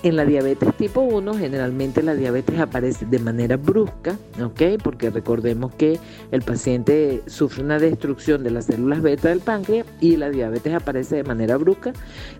en 0.03 0.17
la 0.17 0.25
diabetes 0.25 0.75
tipo 0.77 1.01
1, 1.01 1.35
generalmente 1.35 2.03
la 2.03 2.15
diabetes 2.15 2.61
aparece 2.61 3.07
de 3.07 3.19
manera 3.19 3.57
brusca, 3.57 4.17
¿ok? 4.43 4.81
Porque 4.83 5.11
recordemos 5.11 5.73
que 5.75 5.99
el 6.31 6.43
paciente 6.43 7.23
sufre 7.27 7.65
una 7.65 7.79
destrucción 7.79 8.45
de 8.45 8.51
las 8.51 8.67
células 8.67 9.01
beta 9.03 9.31
del 9.31 9.41
páncreas 9.41 9.87
y 10.01 10.17
la 10.17 10.31
diabetes 10.31 10.75
aparece 10.75 11.17
de 11.17 11.25
manera 11.25 11.57
brusca 11.57 11.93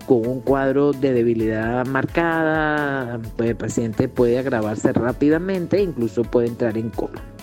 con 0.07 0.27
un 0.27 0.41
cuadro 0.41 0.93
de 0.93 1.13
debilidad 1.13 1.87
marcada, 1.87 3.19
el 3.39 3.57
paciente 3.57 4.09
puede 4.09 4.39
agravarse 4.39 4.93
rápidamente, 4.93 5.81
incluso 5.81 6.23
puede 6.23 6.49
entrar 6.49 6.77
en 6.77 6.91
coma. 6.91 7.36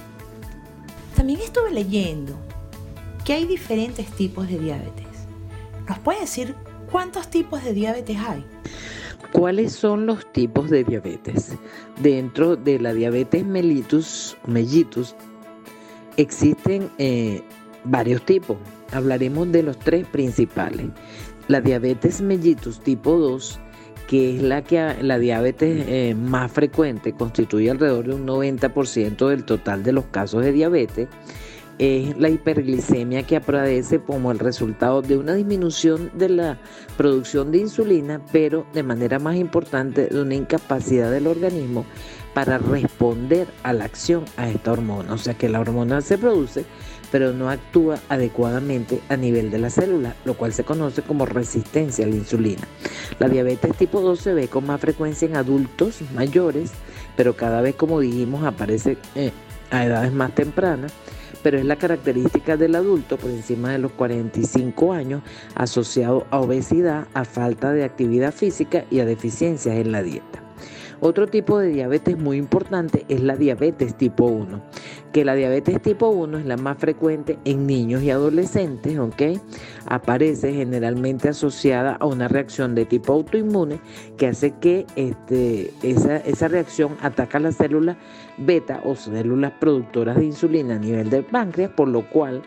También 1.24 1.40
estuve 1.40 1.72
leyendo 1.72 2.38
que 3.24 3.32
hay 3.32 3.46
diferentes 3.46 4.08
tipos 4.08 4.50
de 4.50 4.60
diabetes. 4.60 5.08
¿Nos 5.88 5.98
puede 6.00 6.20
decir 6.20 6.54
cuántos 6.92 7.30
tipos 7.30 7.64
de 7.64 7.72
diabetes 7.72 8.18
hay? 8.20 8.46
¿Cuáles 9.32 9.72
son 9.72 10.06
los 10.06 10.30
tipos 10.34 10.70
de 10.70 10.84
diabetes? 10.84 11.56
Dentro 12.02 12.58
de 12.58 12.78
la 12.78 12.94
diabetes 12.94 13.46
mellitus, 13.46 14.36
mellitus 14.46 15.16
existen 16.18 16.92
eh, 16.98 17.42
varios 17.86 18.26
tipos. 18.26 18.58
Hablaremos 18.92 19.50
de 19.54 19.64
los 19.64 19.80
tres 19.80 20.06
principales. 20.06 20.88
La 21.48 21.62
diabetes 21.62 22.20
mellitus 22.20 22.82
tipo 22.82 23.18
2, 23.18 23.62
que 24.08 24.36
es 24.36 24.42
la, 24.42 24.64
que, 24.64 24.96
la 25.02 25.18
diabetes 25.20 25.86
eh, 25.88 26.16
más 26.16 26.52
frecuente, 26.52 27.14
constituye 27.14 27.70
alrededor 27.70 28.06
de 28.08 28.16
un 28.16 28.28
90% 28.28 29.28
del 29.30 29.44
total 29.44 29.84
de 29.84 29.92
los 29.92 30.06
casos 30.06 30.44
de 30.44 30.52
diabetes 30.52 31.08
es 31.84 32.18
la 32.18 32.30
hiperglicemia 32.30 33.24
que 33.24 33.36
aparece 33.36 34.00
como 34.00 34.32
el 34.32 34.40
resultado 34.40 35.02
de 35.02 35.18
una 35.18 35.34
disminución 35.34 36.12
de 36.14 36.30
la 36.30 36.58
producción 36.98 37.52
de 37.52 37.60
insulina, 37.60 38.22
pero 38.32 38.66
de 38.74 38.84
manera 38.84 39.20
más 39.20 39.36
importante 39.36 40.08
de 40.08 40.22
una 40.22 40.36
incapacidad 40.36 41.12
del 41.12 41.28
organismo 41.28 41.86
para 42.34 42.58
responder 42.58 43.48
a 43.64 43.74
la 43.74 43.86
acción 43.86 44.26
a 44.38 44.50
esta 44.50 44.72
hormona. 44.72 45.14
O 45.14 45.18
sea 45.18 45.34
que 45.34 45.50
la 45.50 45.60
hormona 45.60 46.02
se 46.02 46.18
produce, 46.18 46.66
pero 47.12 47.34
no 47.34 47.50
actúa 47.50 48.00
adecuadamente 48.10 49.02
a 49.10 49.18
nivel 49.18 49.52
de 49.52 49.60
la 49.60 49.70
célula, 49.70 50.16
lo 50.26 50.36
cual 50.36 50.54
se 50.54 50.64
conoce 50.64 51.02
como 51.02 51.26
resistencia 51.26 52.06
a 52.06 52.08
la 52.08 52.16
insulina. 52.16 52.64
La 53.20 53.30
diabetes 53.30 53.76
tipo 53.78 54.02
2 54.02 54.20
se 54.20 54.34
ve 54.34 54.48
con 54.48 54.66
más 54.66 54.80
frecuencia 54.80 55.28
en 55.28 55.36
adultos 55.36 56.00
mayores, 56.14 56.72
pero 57.16 57.36
cada 57.36 57.62
vez, 57.62 57.76
como 57.76 58.00
dijimos, 58.00 58.44
aparece 58.46 58.98
eh, 59.16 59.32
a 59.70 59.86
edades 59.86 60.14
más 60.14 60.34
tempranas 60.34 60.94
pero 61.44 61.60
es 61.60 61.66
la 61.66 61.76
característica 61.76 62.58
del 62.58 62.76
adulto 62.76 63.18
por 63.18 63.30
encima 63.30 63.72
de 63.72 63.78
los 63.78 63.92
45 63.92 64.94
años 64.94 65.22
asociado 65.54 66.26
a 66.32 66.40
obesidad, 66.40 67.08
a 67.14 67.26
falta 67.26 67.72
de 67.72 67.84
actividad 67.84 68.34
física 68.34 68.86
y 68.90 69.02
a 69.02 69.06
deficiencias 69.06 69.76
en 69.76 69.92
la 69.92 70.02
dieta. 70.02 70.43
Otro 71.00 71.28
tipo 71.28 71.60
de 71.60 71.70
diabetes 71.70 72.18
muy 72.18 72.38
importante 72.38 73.06
es 73.10 73.22
la 73.22 73.36
diabetes 73.36 73.96
tipo 73.96 74.26
1, 74.26 74.62
que 75.12 75.26
la 75.26 75.36
diabetes 75.36 75.82
tipo 75.82 76.10
1 76.10 76.40
es 76.40 76.46
la 76.46 76.58
más 76.58 76.78
frecuente 76.78 77.38
en 77.46 77.68
niños 77.68 78.04
y 78.04 78.12
adolescentes, 78.12 78.98
¿ok? 78.98 79.40
Aparece 79.86 80.54
generalmente 80.54 81.30
asociada 81.30 81.98
a 82.00 82.06
una 82.06 82.28
reacción 82.28 82.76
de 82.76 82.86
tipo 82.86 83.14
autoinmune 83.14 83.80
que 84.18 84.28
hace 84.28 84.52
que 84.60 84.86
este, 84.96 85.74
esa, 85.84 86.18
esa 86.18 86.48
reacción 86.48 86.96
ataca 87.02 87.40
las 87.40 87.56
células 87.56 87.98
beta 88.38 88.82
o 88.86 88.96
células 88.96 89.54
productoras 89.60 90.18
de 90.18 90.26
insulina 90.26 90.76
a 90.76 90.80
nivel 90.80 91.10
del 91.10 91.26
páncreas, 91.26 91.72
por 91.72 91.88
lo 91.88 92.10
cual 92.10 92.44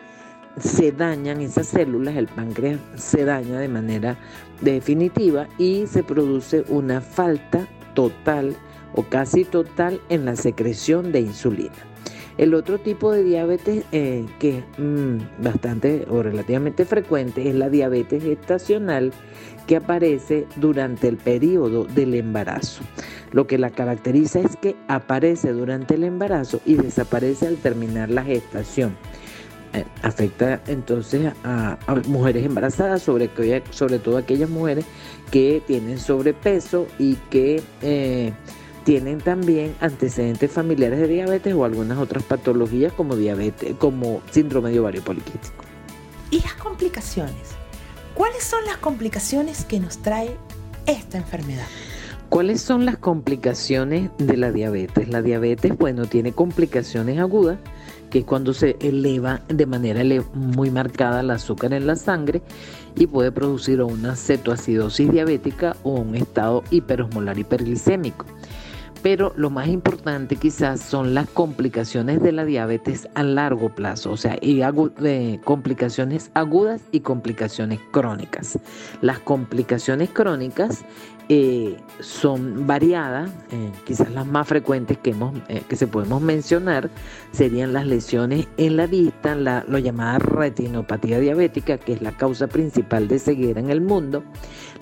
se 0.58 0.92
dañan 0.92 1.40
esas 1.40 1.66
células, 1.66 2.16
el 2.16 2.28
páncreas 2.28 2.80
se 2.94 3.24
daña 3.24 3.58
de 3.58 3.68
manera 3.68 4.16
definitiva 4.60 5.48
y 5.58 5.86
se 5.86 6.02
produce 6.02 6.64
una 6.68 7.00
falta 7.00 7.68
total 7.96 8.54
o 8.94 9.02
casi 9.02 9.44
total 9.44 10.00
en 10.08 10.24
la 10.24 10.36
secreción 10.36 11.10
de 11.10 11.20
insulina. 11.20 11.74
El 12.38 12.52
otro 12.52 12.78
tipo 12.78 13.12
de 13.12 13.24
diabetes 13.24 13.84
eh, 13.92 14.26
que 14.38 14.58
es 14.58 14.64
mm, 14.76 15.42
bastante 15.42 16.06
o 16.10 16.22
relativamente 16.22 16.84
frecuente 16.84 17.48
es 17.48 17.54
la 17.54 17.70
diabetes 17.70 18.22
gestacional 18.22 19.12
que 19.66 19.76
aparece 19.76 20.46
durante 20.56 21.08
el 21.08 21.16
periodo 21.16 21.84
del 21.84 22.14
embarazo. 22.14 22.82
Lo 23.32 23.46
que 23.46 23.58
la 23.58 23.70
caracteriza 23.70 24.40
es 24.40 24.56
que 24.56 24.76
aparece 24.86 25.52
durante 25.52 25.94
el 25.94 26.04
embarazo 26.04 26.60
y 26.66 26.74
desaparece 26.74 27.46
al 27.46 27.56
terminar 27.56 28.10
la 28.10 28.22
gestación. 28.22 28.96
Eh, 29.72 29.84
afecta 30.02 30.62
entonces 30.68 31.32
a, 31.42 31.78
mujeres 32.06 32.46
embarazadas, 32.46 33.02
sobre, 33.02 33.30
sobre 33.70 33.98
todo 33.98 34.16
aquellas 34.16 34.48
mujeres 34.48 34.84
que 35.30 35.62
tienen 35.66 35.98
sobrepeso 35.98 36.86
y 36.98 37.14
que 37.30 37.62
eh, 37.82 38.32
tienen 38.84 39.18
también 39.18 39.74
antecedentes 39.80 40.50
familiares 40.50 41.00
de 41.00 41.08
diabetes 41.08 41.54
o 41.54 41.64
algunas 41.64 41.98
otras 41.98 42.22
patologías 42.22 42.92
como 42.92 43.16
diabetes, 43.16 43.74
como 43.78 44.22
síndrome 44.30 44.70
de 44.70 44.80
ovario 44.80 45.02
poliquístico. 45.02 45.64
¿Y 46.30 46.40
las 46.40 46.54
complicaciones? 46.54 47.56
¿Cuáles 48.14 48.44
son 48.44 48.64
las 48.64 48.78
complicaciones 48.78 49.64
que 49.64 49.80
nos 49.80 49.98
trae 49.98 50.36
esta 50.86 51.18
enfermedad? 51.18 51.66
¿Cuáles 52.28 52.60
son 52.60 52.84
las 52.84 52.96
complicaciones 52.96 54.10
de 54.18 54.36
la 54.36 54.50
diabetes? 54.50 55.08
La 55.08 55.22
diabetes, 55.22 55.76
bueno, 55.76 56.06
tiene 56.06 56.32
complicaciones 56.32 57.18
agudas, 57.18 57.58
que 58.10 58.20
es 58.20 58.24
cuando 58.24 58.52
se 58.52 58.76
eleva 58.80 59.40
de 59.48 59.66
manera 59.66 60.02
muy 60.34 60.70
marcada 60.70 61.20
el 61.20 61.30
azúcar 61.30 61.72
en 61.72 61.86
la 61.86 61.96
sangre 61.96 62.42
y 62.96 63.06
puede 63.06 63.32
producir 63.32 63.82
una 63.82 64.16
cetoacidosis 64.16 65.10
diabética 65.10 65.76
o 65.82 65.92
un 65.92 66.14
estado 66.14 66.62
hiperosmolar 66.70 67.38
hiperglicémico 67.38 68.26
pero 69.06 69.32
lo 69.36 69.50
más 69.50 69.68
importante 69.68 70.34
quizás 70.34 70.80
son 70.80 71.14
las 71.14 71.28
complicaciones 71.28 72.20
de 72.20 72.32
la 72.32 72.44
diabetes 72.44 73.08
a 73.14 73.22
largo 73.22 73.72
plazo, 73.72 74.10
o 74.10 74.16
sea, 74.16 74.36
y 74.40 74.62
complicaciones 75.44 76.32
agudas 76.34 76.82
y 76.90 77.00
complicaciones 77.00 77.78
crónicas. 77.92 78.58
Las 79.02 79.20
complicaciones 79.20 80.10
crónicas 80.10 80.84
eh, 81.28 81.76
son 81.98 82.68
variadas, 82.68 83.28
eh, 83.50 83.72
quizás 83.84 84.12
las 84.12 84.26
más 84.26 84.46
frecuentes 84.46 84.96
que, 84.98 85.10
hemos, 85.10 85.34
eh, 85.48 85.62
que 85.68 85.74
se 85.74 85.88
podemos 85.88 86.22
mencionar 86.22 86.88
serían 87.32 87.72
las 87.72 87.84
lesiones 87.84 88.46
en 88.58 88.76
la 88.76 88.86
vista, 88.86 89.34
la, 89.34 89.64
lo 89.66 89.78
llamada 89.78 90.20
retinopatía 90.20 91.18
diabética, 91.18 91.78
que 91.78 91.94
es 91.94 92.00
la 92.00 92.12
causa 92.12 92.46
principal 92.46 93.08
de 93.08 93.18
ceguera 93.18 93.58
en 93.58 93.70
el 93.70 93.80
mundo, 93.80 94.22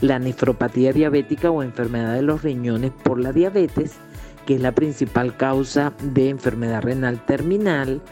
la 0.02 0.18
nefropatía 0.18 0.92
diabética 0.92 1.50
o 1.50 1.62
enfermedad 1.62 2.12
de 2.12 2.20
los 2.22 2.42
riñones 2.42 2.90
por 2.90 3.18
la 3.18 3.32
diabetes, 3.32 3.92
que 4.44 4.56
es 4.56 4.60
la 4.60 4.72
principal 4.72 5.38
causa 5.38 5.94
de 6.02 6.28
enfermedad 6.28 6.82
renal 6.82 7.24
terminal, 7.24 8.02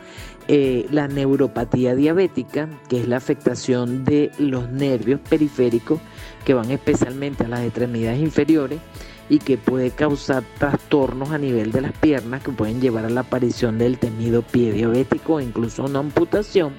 la 0.48 1.06
neuropatía 1.06 1.94
diabética, 1.94 2.68
que 2.88 3.00
es 3.00 3.08
la 3.08 3.18
afectación 3.18 4.04
de 4.04 4.30
los 4.38 4.70
nervios 4.70 5.20
periféricos 5.20 6.00
que 6.42 6.54
van 6.54 6.70
especialmente 6.70 7.44
a 7.44 7.48
las 7.48 7.60
extremidades 7.60 8.20
inferiores 8.20 8.80
y 9.28 9.38
que 9.38 9.56
puede 9.56 9.90
causar 9.90 10.42
trastornos 10.58 11.30
a 11.30 11.38
nivel 11.38 11.72
de 11.72 11.80
las 11.80 11.92
piernas 11.92 12.42
que 12.42 12.50
pueden 12.50 12.80
llevar 12.80 13.04
a 13.04 13.10
la 13.10 13.20
aparición 13.20 13.78
del 13.78 13.98
temido 13.98 14.42
pie 14.42 14.72
diabético 14.72 15.34
o 15.34 15.40
incluso 15.40 15.84
una 15.84 16.00
amputación 16.00 16.72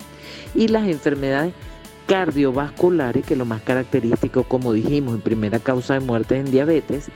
y 0.54 0.67
las 0.67 0.88
enfermedades 0.88 1.54
cardiovasculares 2.08 3.26
que 3.26 3.36
lo 3.36 3.45
más 3.45 3.62
característico 3.62 4.43
como 4.43 4.73
dijimos 4.73 5.15
en 5.15 5.21
primera 5.21 5.60
causa 5.60 5.93
de 5.93 6.02
muerte 6.02 6.38
en 6.38 6.52
diabetes 6.52 7.10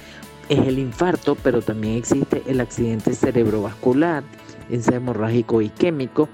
es 0.50 0.60
el 0.60 0.80
infarto, 0.80 1.36
pero 1.36 1.62
también 1.62 1.96
existe 1.96 2.42
el 2.48 2.62
accidente 2.62 3.14
cerebrovascular, 3.14 4.24
ese 4.70 4.96
hemorrágico 4.96 5.62
isquémico. 5.62 6.30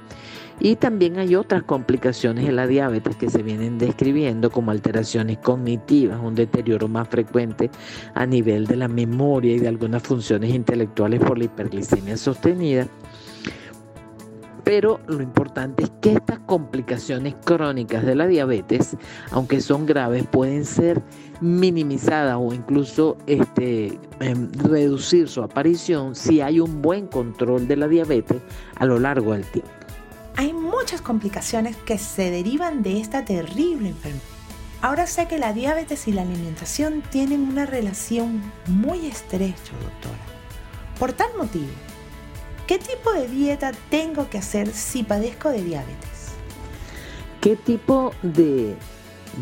Y 0.60 0.76
también 0.76 1.18
hay 1.18 1.36
otras 1.36 1.64
complicaciones 1.64 2.48
en 2.48 2.56
la 2.56 2.68
diabetes 2.68 3.16
que 3.16 3.30
se 3.30 3.44
vienen 3.44 3.78
describiendo 3.78 4.52
como 4.52 4.72
alteraciones 4.72 5.40
cognitivas, 5.40 6.20
un 6.22 6.36
deterioro 6.36 6.88
más 6.88 7.08
frecuente 7.08 7.70
a 8.14 8.26
nivel 8.26 8.68
de 8.68 8.76
la 8.76 8.88
memoria 8.88 9.56
y 9.56 9.60
de 9.60 9.68
algunas 9.68 10.04
funciones 10.04 10.54
intelectuales 10.54 11.20
por 11.20 11.38
la 11.38 11.46
hiperglicemia 11.46 12.18
sostenida 12.18 12.88
pero 14.64 15.00
lo 15.08 15.22
importante 15.22 15.84
es 15.84 15.92
que 16.02 16.14
estas 16.14 16.40
complicaciones 16.40 17.36
crónicas 17.44 18.06
de 18.06 18.16
la 18.16 18.28
diabetes, 18.28 18.96
aunque 19.32 19.60
son 19.60 19.86
graves, 19.86 20.26
pueden 20.26 20.66
ser 20.66 21.02
minimizadas 21.42 22.38
o 22.40 22.54
incluso 22.54 23.18
este, 23.28 24.00
em, 24.20 24.50
reducir 24.54 25.28
su 25.28 25.44
aparición 25.44 26.16
si 26.16 26.42
hay 26.42 26.60
un 26.60 26.82
buen 26.82 27.08
control 27.08 27.68
de 27.68 27.76
la 27.76 27.88
diabetes 27.88 28.42
a 28.76 28.86
lo 28.86 29.00
largo 29.00 29.34
del 29.34 29.44
tiempo. 29.46 29.83
Hay 30.36 30.54
muchas 30.54 31.02
complicaciones 31.02 31.76
que 31.76 31.98
se 31.98 32.32
derivan 32.32 32.84
de 32.84 33.00
esta 33.00 33.26
terrible 33.26 33.90
enfermedad. 33.90 34.24
Ahora 34.82 35.08
sé 35.08 35.28
que 35.28 35.38
la 35.38 35.54
diabetes 35.54 36.08
y 36.08 36.12
la 36.12 36.24
alimentación 36.24 37.02
tienen 37.10 37.48
una 37.48 37.66
relación 37.66 38.42
muy 38.68 39.06
estrecha, 39.06 39.74
doctora. 39.82 40.20
Por 41.00 41.14
tal 41.14 41.30
motivo, 41.38 41.72
¿Qué 42.68 42.80
tipo 42.80 43.12
de 43.12 43.28
dieta 43.28 43.74
tengo 43.90 44.30
que 44.30 44.38
hacer 44.38 44.70
si 44.70 45.04
padezco 45.04 45.50
de 45.50 45.62
diabetes? 45.64 46.32
¿Qué 47.42 47.58
tipo 47.58 48.14
de 48.22 48.78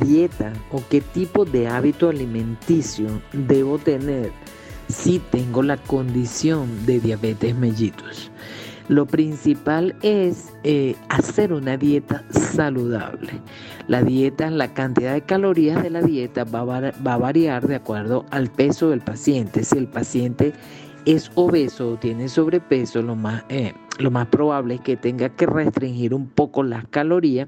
dieta 0.03 0.53
o 0.71 0.81
qué 0.89 1.01
tipo 1.01 1.45
de 1.45 1.67
hábito 1.67 2.09
alimenticio 2.09 3.21
debo 3.31 3.77
tener 3.77 4.31
si 4.89 5.19
tengo 5.19 5.61
la 5.61 5.77
condición 5.77 6.87
de 6.87 6.99
diabetes 6.99 7.55
mellitus? 7.55 8.31
Lo 8.87 9.05
principal 9.05 9.95
es 10.01 10.53
eh, 10.63 10.95
hacer 11.09 11.53
una 11.53 11.77
dieta 11.77 12.23
saludable. 12.29 13.31
La 13.87 14.03
dieta, 14.03 14.49
la 14.49 14.73
cantidad 14.73 15.13
de 15.13 15.21
calorías 15.21 15.81
de 15.83 15.89
la 15.89 16.01
dieta 16.01 16.43
va 16.43 16.91
a 17.13 17.17
variar 17.17 17.67
de 17.67 17.75
acuerdo 17.75 18.25
al 18.31 18.49
peso 18.49 18.89
del 18.89 19.01
paciente. 19.01 19.63
Si 19.63 19.77
el 19.77 19.87
paciente 19.87 20.53
es 21.05 21.31
obeso 21.35 21.91
o 21.91 21.97
tiene 21.97 22.29
sobrepeso, 22.29 23.01
lo 23.01 23.15
más, 23.15 23.43
eh, 23.49 23.73
lo 23.99 24.11
más 24.11 24.27
probable 24.27 24.75
es 24.75 24.81
que 24.81 24.97
tenga 24.97 25.29
que 25.29 25.45
restringir 25.45 26.13
un 26.13 26.27
poco 26.27 26.63
las 26.63 26.85
calorías 26.87 27.47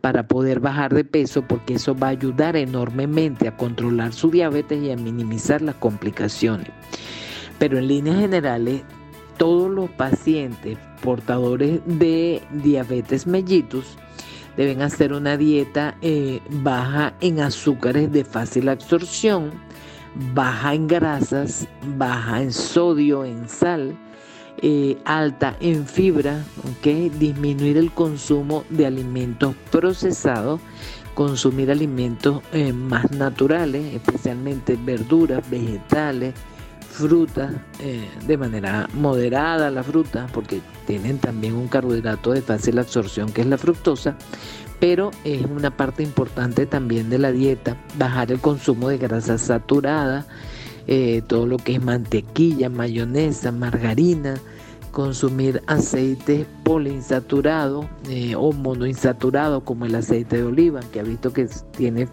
para 0.00 0.26
poder 0.26 0.60
bajar 0.60 0.94
de 0.94 1.04
peso 1.04 1.42
porque 1.46 1.74
eso 1.74 1.94
va 1.94 2.08
a 2.08 2.10
ayudar 2.10 2.56
enormemente 2.56 3.48
a 3.48 3.56
controlar 3.56 4.12
su 4.12 4.30
diabetes 4.30 4.82
y 4.82 4.90
a 4.90 4.96
minimizar 4.96 5.62
las 5.62 5.74
complicaciones. 5.76 6.68
Pero 7.58 7.78
en 7.78 7.88
líneas 7.88 8.18
generales, 8.20 8.82
todos 9.40 9.70
los 9.70 9.88
pacientes 9.88 10.76
portadores 11.02 11.80
de 11.86 12.42
diabetes 12.62 13.26
mellitus 13.26 13.96
deben 14.58 14.82
hacer 14.82 15.14
una 15.14 15.38
dieta 15.38 15.96
eh, 16.02 16.42
baja 16.50 17.14
en 17.22 17.40
azúcares 17.40 18.12
de 18.12 18.22
fácil 18.22 18.68
absorción, 18.68 19.50
baja 20.34 20.74
en 20.74 20.86
grasas, 20.88 21.66
baja 21.96 22.42
en 22.42 22.52
sodio, 22.52 23.24
en 23.24 23.48
sal, 23.48 23.96
eh, 24.60 24.98
alta 25.06 25.56
en 25.60 25.86
fibra, 25.86 26.44
disminuir 27.18 27.78
el 27.78 27.90
consumo 27.92 28.64
de 28.68 28.84
alimentos 28.84 29.54
procesados, 29.70 30.60
consumir 31.14 31.70
alimentos 31.70 32.42
eh, 32.52 32.74
más 32.74 33.10
naturales, 33.12 33.94
especialmente 33.94 34.76
verduras, 34.84 35.48
vegetales, 35.48 36.34
frutas, 37.00 37.52
eh, 37.80 38.06
de 38.26 38.36
manera 38.36 38.88
moderada 38.94 39.70
la 39.70 39.82
fruta, 39.82 40.26
porque 40.32 40.60
tienen 40.86 41.18
también 41.18 41.54
un 41.54 41.66
carbohidrato 41.66 42.32
de 42.32 42.42
fácil 42.42 42.78
absorción 42.78 43.32
que 43.32 43.40
es 43.40 43.46
la 43.46 43.58
fructosa, 43.58 44.16
pero 44.78 45.10
es 45.24 45.44
una 45.46 45.76
parte 45.76 46.02
importante 46.02 46.66
también 46.66 47.10
de 47.10 47.18
la 47.18 47.32
dieta, 47.32 47.76
bajar 47.98 48.30
el 48.30 48.40
consumo 48.40 48.88
de 48.88 48.98
grasa 48.98 49.38
saturada, 49.38 50.26
eh, 50.86 51.22
todo 51.26 51.46
lo 51.46 51.56
que 51.56 51.74
es 51.74 51.82
mantequilla, 51.82 52.68
mayonesa, 52.68 53.50
margarina, 53.50 54.34
consumir 54.90 55.62
aceites 55.66 56.46
poliinsaturados 56.64 57.86
eh, 58.08 58.34
o 58.36 58.52
monoinsaturados 58.52 59.62
como 59.62 59.86
el 59.86 59.94
aceite 59.94 60.36
de 60.36 60.44
oliva, 60.44 60.80
que 60.92 61.00
ha 61.00 61.04
visto 61.04 61.32
que 61.32 61.48
tiene 61.76 62.08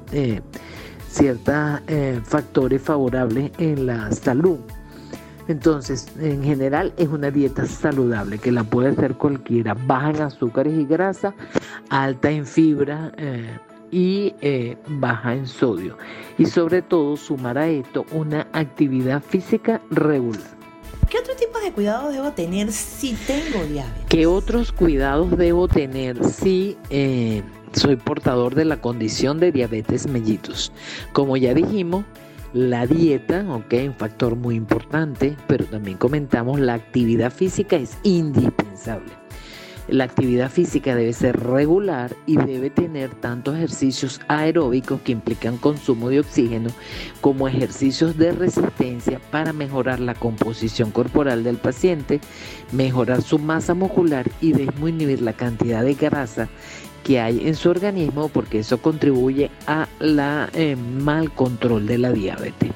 ciertos 1.10 1.82
factores 2.26 2.82
favorables 2.82 3.52
en 3.58 3.88
la 3.88 4.12
salud. 4.12 4.60
Entonces, 5.48 6.08
en 6.20 6.44
general 6.44 6.94
es 6.98 7.08
una 7.08 7.32
dieta 7.32 7.66
saludable 7.66 8.38
que 8.38 8.52
la 8.52 8.64
puede 8.64 8.90
hacer 8.90 9.16
cualquiera, 9.16 9.74
baja 9.74 10.10
en 10.10 10.22
azúcares 10.22 10.74
y 10.78 10.86
grasa, 10.86 11.34
alta 11.90 12.30
en 12.30 12.46
fibra 12.46 13.12
eh, 13.18 13.58
y 13.92 14.34
eh, 14.42 14.78
baja 14.88 15.34
en 15.34 15.48
sodio. 15.48 15.98
Y 16.38 16.46
sobre 16.46 16.82
todo 16.82 17.16
sumar 17.16 17.58
a 17.58 17.68
esto 17.68 18.06
una 18.12 18.48
actividad 18.52 19.24
física 19.24 19.82
regular. 19.90 20.58
¿Qué 21.10 21.20
otro 21.20 21.36
tipo 21.36 21.58
de 21.60 21.72
cuidados 21.72 22.14
debo 22.14 22.32
tener 22.32 22.72
si 22.74 23.14
tengo 23.14 23.64
diabetes? 23.66 24.06
¿Qué 24.10 24.28
otros 24.28 24.74
cuidados 24.74 25.38
debo 25.38 25.70
tener 25.70 26.22
si 26.26 26.78
eh, 26.90 27.44
soy 27.72 27.96
portador 27.96 28.56
de 28.56 28.66
la 28.66 28.82
condición 28.82 29.40
de 29.40 29.54
diabetes 29.54 30.06
mellitus? 30.08 30.74
Como 31.14 31.38
ya 31.38 31.54
dijimos, 31.54 32.04
la 32.54 32.88
dieta, 32.88 33.46
ok, 33.50 33.74
un 33.88 33.96
factor 33.96 34.36
muy 34.36 34.56
importante, 34.56 35.36
pero 35.48 35.66
también 35.66 35.98
comentamos 35.98 36.60
la 36.60 36.76
actividad 36.76 37.32
física 37.32 37.76
es 37.76 37.98
indispensable. 38.04 39.12
La 39.88 40.04
actividad 40.04 40.52
física 40.52 40.96
debe 40.96 41.14
ser 41.14 41.40
regular 41.40 42.14
y 42.26 42.36
debe 42.36 42.70
tener 42.70 43.10
tanto 43.16 43.56
ejercicios 43.56 44.20
aeróbicos 44.28 45.00
que 45.00 45.14
implican 45.14 45.58
consumo 45.58 46.10
de 46.10 46.20
oxígeno 46.20 46.70
como 47.22 47.48
ejercicios 47.48 48.18
de 48.18 48.34
resistencia 48.34 49.22
para 49.32 49.54
mejorar 49.54 50.02
la 50.02 50.14
composición 50.14 50.92
corporal 50.92 51.46
del 51.46 51.56
paciente, 51.56 52.20
mejorar 52.74 53.22
su 53.22 53.40
masa 53.40 53.76
muscular 53.76 54.30
y 54.42 54.52
disminuir 54.52 55.22
la 55.22 55.32
cantidad 55.32 55.84
de 55.84 55.94
grasa 55.94 56.50
que 57.08 57.22
hay 57.22 57.48
en 57.48 57.56
su 57.56 57.70
organismo 57.70 58.28
porque 58.28 58.60
eso 58.60 58.82
contribuye 58.82 59.50
a 59.66 59.88
la 60.00 60.50
eh, 60.54 60.76
mal 60.76 61.32
control 61.32 61.88
de 61.88 61.98
la 61.98 62.12
diabetes. 62.12 62.74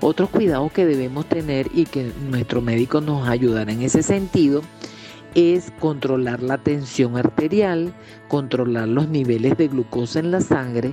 Otros 0.00 0.30
cuidados 0.30 0.72
que 0.72 0.84
debemos 0.84 1.26
tener 1.26 1.68
y 1.72 1.84
que 1.84 2.10
nuestro 2.28 2.60
médico 2.60 3.00
nos 3.00 3.28
ayudará 3.28 3.70
en 3.70 3.82
ese 3.82 4.02
sentido 4.02 4.62
es 5.36 5.72
controlar 5.78 6.42
la 6.42 6.58
tensión 6.58 7.16
arterial, 7.16 7.94
controlar 8.26 8.88
los 8.88 9.08
niveles 9.08 9.56
de 9.56 9.68
glucosa 9.68 10.18
en 10.18 10.32
la 10.32 10.40
sangre 10.40 10.92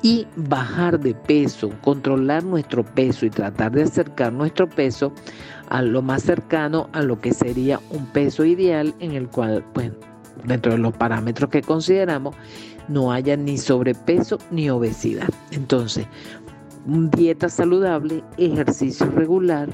y 0.00 0.26
bajar 0.34 1.00
de 1.00 1.14
peso, 1.14 1.70
controlar 1.82 2.44
nuestro 2.44 2.82
peso 2.82 3.26
y 3.26 3.30
tratar 3.30 3.72
de 3.72 3.82
acercar 3.82 4.32
nuestro 4.32 4.70
peso 4.70 5.12
a 5.68 5.82
lo 5.82 6.00
más 6.00 6.22
cercano 6.22 6.88
a 6.94 7.02
lo 7.02 7.20
que 7.20 7.34
sería 7.34 7.78
un 7.90 8.06
peso 8.06 8.46
ideal 8.46 8.94
en 9.00 9.12
el 9.12 9.28
cual, 9.28 9.62
pues, 9.74 9.92
dentro 10.44 10.72
de 10.72 10.78
los 10.78 10.92
parámetros 10.94 11.50
que 11.50 11.62
consideramos, 11.62 12.34
no 12.88 13.12
haya 13.12 13.36
ni 13.36 13.58
sobrepeso 13.58 14.38
ni 14.50 14.70
obesidad. 14.70 15.28
Entonces, 15.50 16.06
dieta 16.86 17.48
saludable, 17.48 18.24
ejercicio 18.36 19.06
regular, 19.06 19.68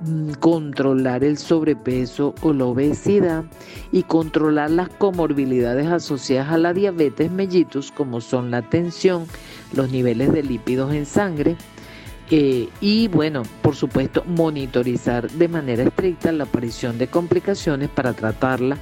mm, 0.00 0.32
controlar 0.40 1.24
el 1.24 1.36
sobrepeso 1.36 2.34
o 2.42 2.52
la 2.52 2.64
obesidad 2.64 3.44
y 3.92 4.02
controlar 4.02 4.70
las 4.70 4.88
comorbilidades 4.88 5.86
asociadas 5.88 6.52
a 6.52 6.58
la 6.58 6.72
diabetes 6.72 7.30
mellitus 7.30 7.92
como 7.92 8.20
son 8.20 8.50
la 8.50 8.62
tensión, 8.62 9.26
los 9.74 9.90
niveles 9.90 10.32
de 10.32 10.42
lípidos 10.42 10.94
en 10.94 11.04
sangre 11.04 11.56
eh, 12.30 12.68
y 12.80 13.08
bueno, 13.08 13.42
por 13.62 13.74
supuesto, 13.74 14.22
monitorizar 14.26 15.30
de 15.30 15.48
manera 15.48 15.84
estricta 15.84 16.30
la 16.30 16.44
aparición 16.44 16.98
de 16.98 17.06
complicaciones 17.06 17.88
para 17.88 18.12
tratarla 18.12 18.76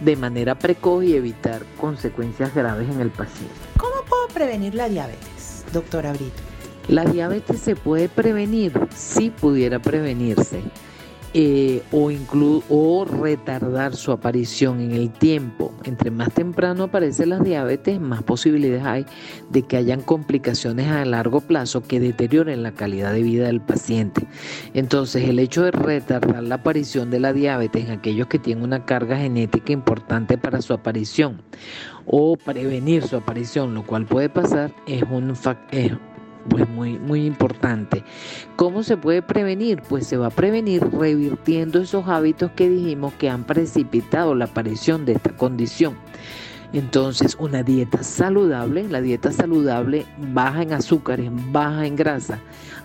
de 0.00 0.16
manera 0.16 0.58
precoz 0.58 1.04
y 1.04 1.14
evitar 1.14 1.62
consecuencias 1.80 2.54
graves 2.54 2.88
en 2.88 3.00
el 3.00 3.10
paciente. 3.10 3.54
¿Cómo 3.76 4.04
puedo 4.08 4.28
prevenir 4.28 4.74
la 4.74 4.88
diabetes, 4.88 5.64
doctora 5.72 6.12
Brito? 6.12 6.42
La 6.88 7.04
diabetes 7.04 7.60
se 7.60 7.76
puede 7.76 8.08
prevenir 8.08 8.72
si 8.94 9.30
pudiera 9.30 9.78
prevenirse 9.78 10.62
eh, 11.34 11.82
o, 11.92 12.10
o 12.68 13.04
retardar 13.04 13.94
su 13.94 14.12
aparición 14.12 14.80
en 14.80 14.92
el 14.92 15.10
tiempo. 15.10 15.74
Entre 15.84 16.10
más 16.10 16.32
temprano 16.32 16.84
aparece 16.84 17.26
la 17.26 17.38
diabetes, 17.38 18.00
más 18.00 18.22
posibilidades 18.22 18.84
hay 18.84 19.06
de 19.50 19.62
que 19.62 19.76
hayan 19.76 20.00
complicaciones 20.00 20.88
a 20.88 21.04
largo 21.04 21.40
plazo 21.40 21.82
que 21.82 22.00
deterioren 22.00 22.62
la 22.62 22.72
calidad 22.72 23.12
de 23.12 23.22
vida 23.22 23.46
del 23.46 23.60
paciente. 23.60 24.26
Entonces, 24.74 25.28
el 25.28 25.38
hecho 25.38 25.62
de 25.62 25.70
retardar 25.70 26.42
la 26.42 26.56
aparición 26.56 27.10
de 27.10 27.20
la 27.20 27.32
diabetes 27.32 27.84
en 27.84 27.90
aquellos 27.92 28.26
que 28.28 28.38
tienen 28.38 28.64
una 28.64 28.84
carga 28.84 29.16
genética 29.16 29.72
importante 29.72 30.38
para 30.38 30.62
su 30.62 30.72
aparición 30.72 31.42
o 32.06 32.36
prevenir 32.36 33.02
su 33.02 33.16
aparición, 33.16 33.74
lo 33.74 33.84
cual 33.84 34.06
puede 34.06 34.28
pasar, 34.30 34.72
es 34.86 35.02
un, 35.02 35.36
factor 35.36 36.07
pues 36.48 36.68
muy, 36.68 36.98
muy 36.98 37.26
importante. 37.26 38.04
¿Cómo 38.56 38.82
se 38.82 38.96
puede 38.96 39.22
prevenir? 39.22 39.82
Pues 39.88 40.06
se 40.06 40.16
va 40.16 40.28
a 40.28 40.30
prevenir 40.30 40.82
revirtiendo 40.90 41.80
esos 41.80 42.08
hábitos 42.08 42.50
que 42.52 42.68
dijimos 42.68 43.12
que 43.14 43.30
han 43.30 43.44
precipitado 43.44 44.34
la 44.34 44.46
aparición 44.46 45.04
de 45.04 45.12
esta 45.12 45.36
condición. 45.36 45.96
Entonces, 46.72 47.36
una 47.38 47.62
dieta 47.62 48.02
saludable, 48.02 48.88
la 48.88 49.00
dieta 49.00 49.32
saludable 49.32 50.04
baja 50.18 50.62
en 50.62 50.72
azúcares, 50.74 51.30
baja 51.50 51.86
en 51.86 51.96
grasa, 51.96 52.40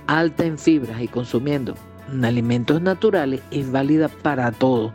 alta 0.07 0.45
en 0.45 0.57
fibras 0.57 1.01
y 1.01 1.07
consumiendo 1.07 1.75
alimentos 2.23 2.81
naturales 2.81 3.41
es 3.51 3.71
válida 3.71 4.07
para 4.07 4.51
todo. 4.51 4.93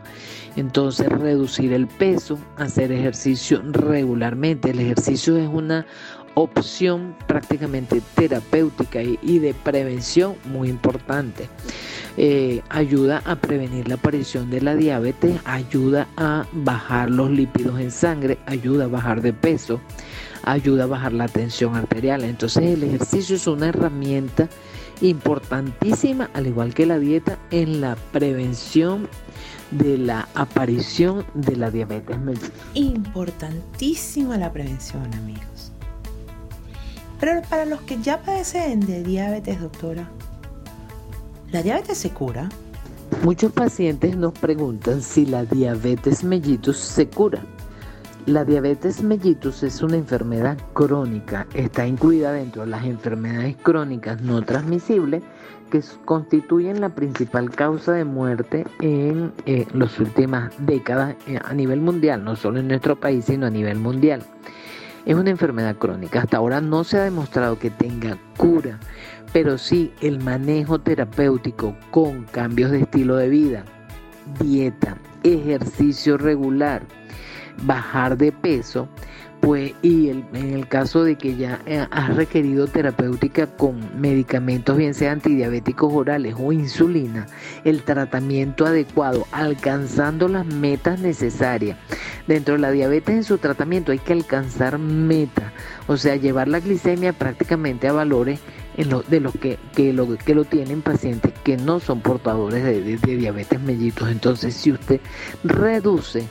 Entonces, 0.55 1.07
reducir 1.07 1.73
el 1.73 1.87
peso, 1.87 2.37
hacer 2.57 2.91
ejercicio 2.91 3.61
regularmente. 3.71 4.71
El 4.71 4.79
ejercicio 4.79 5.37
es 5.37 5.47
una 5.47 5.85
opción 6.33 7.15
prácticamente 7.27 8.01
terapéutica 8.15 9.01
y, 9.01 9.39
de 9.39 9.53
prevención 9.53 10.35
muy 10.45 10.69
importante. 10.69 11.49
Eh, 12.17 12.61
ayuda 12.69 13.21
a 13.25 13.35
prevenir 13.35 13.87
la 13.87 13.95
aparición 13.95 14.49
de 14.49 14.61
la 14.61 14.75
diabetes, 14.75 15.39
ayuda 15.45 16.07
a 16.17 16.45
bajar 16.51 17.09
los 17.09 17.29
lípidos 17.29 17.79
en 17.79 17.91
sangre, 17.91 18.37
ayuda 18.45 18.85
a 18.85 18.87
bajar 18.87 19.21
de 19.21 19.31
peso, 19.31 19.79
ayuda 20.43 20.83
a 20.83 20.87
bajar 20.87 21.13
la 21.13 21.27
tensión 21.27 21.75
arterial. 21.75 22.23
Entonces 22.23 22.63
el 22.63 22.83
ejercicio 22.83 23.35
es 23.35 23.47
una 23.47 23.69
herramienta 23.69 24.49
importantísima, 25.01 26.29
al 26.33 26.47
igual 26.47 26.73
que 26.73 26.85
la 26.85 26.99
dieta, 26.99 27.37
en 27.51 27.81
la 27.81 27.95
prevención 28.11 29.07
de 29.71 29.97
la 29.97 30.27
aparición 30.33 31.25
de 31.33 31.55
la 31.55 31.69
diabetes 31.69 32.17
Importantísima 32.73 34.37
la 34.37 34.51
prevención, 34.51 35.13
amigos. 35.13 35.48
Pero 37.19 37.41
para 37.49 37.65
los 37.65 37.81
que 37.81 38.01
ya 38.01 38.21
padecen 38.21 38.79
de 38.79 39.03
diabetes, 39.03 39.59
doctora, 39.59 40.09
¿la 41.51 41.61
diabetes 41.61 41.97
se 41.97 42.11
cura? 42.11 42.49
Muchos 43.23 43.51
pacientes 43.51 44.15
nos 44.15 44.33
preguntan 44.33 45.01
si 45.01 45.25
la 45.25 45.43
diabetes 45.43 46.23
mellitus 46.23 46.77
se 46.77 47.07
cura. 47.09 47.43
La 48.25 48.45
diabetes 48.45 49.01
mellitus 49.01 49.63
es 49.63 49.81
una 49.81 49.97
enfermedad 49.97 50.57
crónica, 50.73 51.47
está 51.53 51.87
incluida 51.87 52.31
dentro 52.31 52.61
de 52.61 52.69
las 52.69 52.85
enfermedades 52.85 53.57
crónicas 53.57 54.21
no 54.21 54.41
transmisibles 54.43 55.23
que 55.69 55.81
constituyen 56.05 56.79
la 56.81 56.89
principal 56.89 57.49
causa 57.49 57.93
de 57.93 58.05
muerte 58.05 58.65
en 58.81 59.33
eh, 59.45 59.65
las 59.73 59.99
últimas 59.99 60.53
décadas 60.59 61.15
eh, 61.27 61.39
a 61.43 61.53
nivel 61.53 61.81
mundial, 61.81 62.23
no 62.23 62.35
solo 62.35 62.59
en 62.59 62.67
nuestro 62.67 62.99
país, 62.99 63.25
sino 63.25 63.47
a 63.47 63.49
nivel 63.49 63.77
mundial. 63.77 64.23
Es 65.05 65.15
una 65.15 65.29
enfermedad 65.29 65.75
crónica. 65.75 66.21
Hasta 66.21 66.37
ahora 66.37 66.61
no 66.61 66.83
se 66.83 66.97
ha 66.97 67.03
demostrado 67.03 67.57
que 67.57 67.69
tenga 67.69 68.17
cura, 68.37 68.79
pero 69.33 69.57
sí 69.57 69.93
el 70.01 70.19
manejo 70.19 70.79
terapéutico 70.79 71.75
con 71.91 72.23
cambios 72.25 72.71
de 72.71 72.81
estilo 72.81 73.15
de 73.15 73.29
vida, 73.29 73.63
dieta, 74.39 74.97
ejercicio 75.23 76.17
regular, 76.17 76.83
bajar 77.63 78.17
de 78.17 78.31
peso 78.31 78.87
pues, 79.41 79.73
y 79.81 80.09
en 80.09 80.35
el 80.35 80.67
caso 80.67 81.03
de 81.03 81.15
que 81.15 81.35
ya 81.35 81.61
eh, 81.65 81.85
has 81.91 82.15
requerido 82.15 82.67
terapéutica 82.67 83.47
con 83.47 83.79
medicamentos, 83.99 84.77
bien 84.77 84.93
sea 84.93 85.11
antidiabéticos 85.13 85.93
orales 85.93 86.35
o 86.37 86.51
insulina, 86.51 87.25
el 87.63 87.83
tratamiento 87.83 88.65
adecuado, 88.65 89.25
alcanzando 89.31 90.27
las 90.27 90.45
metas 90.45 90.99
necesarias. 90.99 91.77
Dentro 92.27 92.55
de 92.55 92.59
la 92.59 92.71
diabetes 92.71 93.15
en 93.15 93.23
su 93.23 93.37
tratamiento 93.37 93.91
hay 93.91 93.99
que 93.99 94.13
alcanzar 94.13 94.77
metas, 94.77 95.51
o 95.87 95.97
sea, 95.97 96.15
llevar 96.15 96.47
la 96.47 96.59
glicemia 96.59 97.13
prácticamente 97.13 97.87
a 97.87 97.93
valores 97.93 98.39
en 98.77 98.89
lo, 98.89 99.01
de 99.01 99.19
los 99.19 99.33
que, 99.33 99.57
que, 99.73 99.93
lo, 99.93 100.17
que 100.17 100.35
lo 100.35 100.45
tienen 100.45 100.81
pacientes 100.81 101.33
que 101.43 101.57
no 101.57 101.79
son 101.79 102.01
portadores 102.01 102.63
de, 102.63 102.97
de 102.97 103.15
diabetes 103.15 103.59
mellitos. 103.59 104.09
Entonces, 104.09 104.53
si 104.53 104.71
usted 104.71 105.01
reduce 105.43 106.27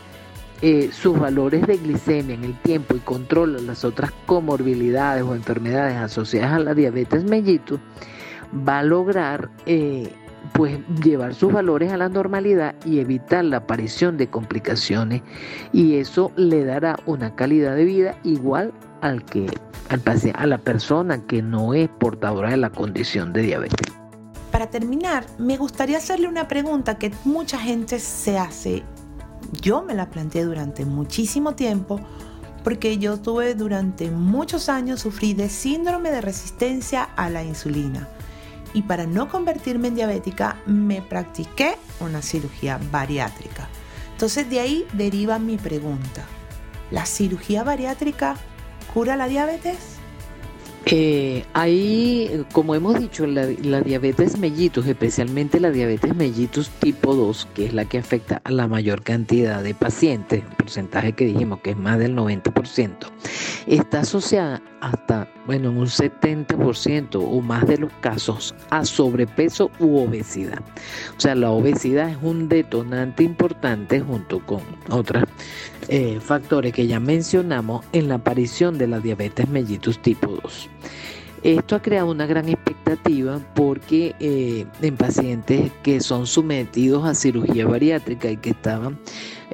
eh, 0.61 0.90
sus 0.92 1.18
valores 1.18 1.66
de 1.66 1.77
glicemia 1.77 2.35
en 2.35 2.44
el 2.44 2.59
tiempo 2.61 2.97
y 2.97 3.01
controla 3.01 3.61
las 3.61 3.85
otras 3.85 4.11
comorbilidades 4.27 5.23
o 5.23 5.35
enfermedades 5.35 5.97
asociadas 5.97 6.53
a 6.53 6.59
la 6.59 6.75
diabetes 6.75 7.25
mellitus, 7.25 7.79
va 8.66 8.81
a 8.81 8.83
lograr 8.83 9.51
eh, 9.66 10.12
pues 10.53 10.79
llevar 11.03 11.35
sus 11.35 11.53
valores 11.53 11.92
a 11.92 11.97
la 11.97 12.09
normalidad 12.09 12.75
y 12.85 13.01
evitar 13.01 13.44
la 13.44 13.59
aparición 13.59 14.16
de 14.16 14.29
complicaciones 14.29 15.23
y 15.73 15.97
eso 15.97 16.33
le 16.37 16.64
dará 16.64 16.99
una 17.07 17.35
calidad 17.35 17.77
de 17.77 17.85
vida 17.85 18.16
igual 18.25 18.73
al 19.01 19.25
que 19.25 19.47
al 19.88 20.03
a 20.35 20.47
la 20.47 20.59
persona 20.59 21.25
que 21.27 21.40
no 21.40 21.73
es 21.73 21.88
portadora 21.88 22.51
de 22.51 22.59
la 22.59 22.71
condición 22.71 23.33
de 23.33 23.42
diabetes. 23.42 23.94
Para 24.51 24.68
terminar, 24.68 25.25
me 25.38 25.57
gustaría 25.57 25.99
hacerle 25.99 26.29
una 26.29 26.49
pregunta 26.49 26.99
que 26.99 27.12
mucha 27.25 27.59
gente 27.59 27.99
se 27.99 28.38
hace 28.38 28.83
yo 29.53 29.83
me 29.83 29.95
la 29.95 30.11
planteé 30.11 30.45
durante 30.45 30.85
muchísimo 30.85 31.55
tiempo 31.55 32.01
porque 32.65 32.99
yo 32.99 33.19
tuve 33.19 33.55
durante 33.55 34.11
muchos 34.11 34.69
años 34.69 35.01
sufrí 35.01 35.33
de 35.35 35.49
síndrome 35.49 36.11
de 36.11 36.21
resistencia 36.21 37.05
a 37.17 37.31
la 37.31 37.43
insulina. 37.43 38.09
Y 38.75 38.83
para 38.83 39.07
no 39.07 39.29
convertirme 39.29 39.89
en 39.89 39.95
diabética 39.95 40.61
me 40.67 41.01
practiqué 41.01 41.77
una 42.01 42.21
cirugía 42.21 42.79
bariátrica. 42.91 43.69
Entonces 44.13 44.51
de 44.51 44.61
ahí 44.61 44.87
deriva 44.93 45.39
mi 45.39 45.57
pregunta. 45.57 46.25
¿La 46.91 47.07
cirugía 47.07 47.65
bariátrica 47.65 48.37
cura 48.93 49.17
la 49.17 49.29
diabetes? 49.29 49.98
Eh, 50.90 51.44
ahí, 51.53 52.46
como 52.53 52.74
hemos 52.74 52.98
dicho, 52.98 53.27
la, 53.27 53.46
diabetes 53.46 54.38
mellitus, 54.38 54.87
especialmente 54.87 55.61
la 55.61 55.70
diabetes 55.70 56.16
mellitus 56.16 56.70
tipo 56.70 57.14
2, 57.14 57.48
que 57.55 57.66
es 57.66 57.74
la 57.74 57.85
que 57.85 57.98
afecta 57.98 58.40
a 58.42 58.51
la 58.51 58.66
mayor 58.68 59.03
cantidad 59.03 59.62
de 59.62 59.74
pacientes, 59.74 60.42
porcentaje 60.57 61.12
que 61.12 61.27
dijimos 61.27 61.61
que 61.61 61.70
es 61.70 61.77
más 61.77 61.98
del 61.98 62.16
90%, 62.16 62.94
está 63.69 64.01
asociada 64.01 64.63
hasta, 64.81 65.29
bueno, 65.47 65.71
en 65.71 65.79
un 65.79 65.87
70% 65.87 67.17
o 67.17 67.41
más 67.41 67.67
de 67.67 67.79
los 67.79 67.93
casos 68.01 68.55
a 68.71 68.85
sobrepeso 68.85 69.71
u 69.79 69.99
obesidad. 69.99 70.61
O 71.17 71.21
sea, 71.21 71.35
la 71.35 71.51
obesidad 71.51 72.11
es 72.11 72.19
un 72.23 72.49
detonante 72.49 73.23
importante 73.23 74.01
junto 74.01 74.45
con 74.47 74.61
otros 74.91 75.25
eh, 75.89 76.19
factores 76.21 76.73
que 76.73 76.87
ya 76.87 77.01
mencionamos 77.01 77.85
en 77.93 78.09
la 78.09 78.17
aparición 78.17 78.79
de 78.79 78.89
la 78.89 79.01
diabetes 79.01 79.49
mellitus 79.49 80.01
tipo 80.01 80.39
2. 80.43 80.69
Esto 81.43 81.77
ha 81.77 81.83
creado 81.83 82.11
una 82.11 82.27
gran 82.27 82.49
expectativa 82.49 83.41
porque 83.55 84.15
eh, 84.19 84.67
en 84.83 84.97
pacientes 84.97 85.71
que 85.83 86.01
son 86.01 86.27
sometidos 86.27 87.05
a 87.05 87.15
cirugía 87.15 87.67
bariátrica 87.67 88.31
y 88.31 88.37
que 88.39 88.51
estaban 88.51 88.99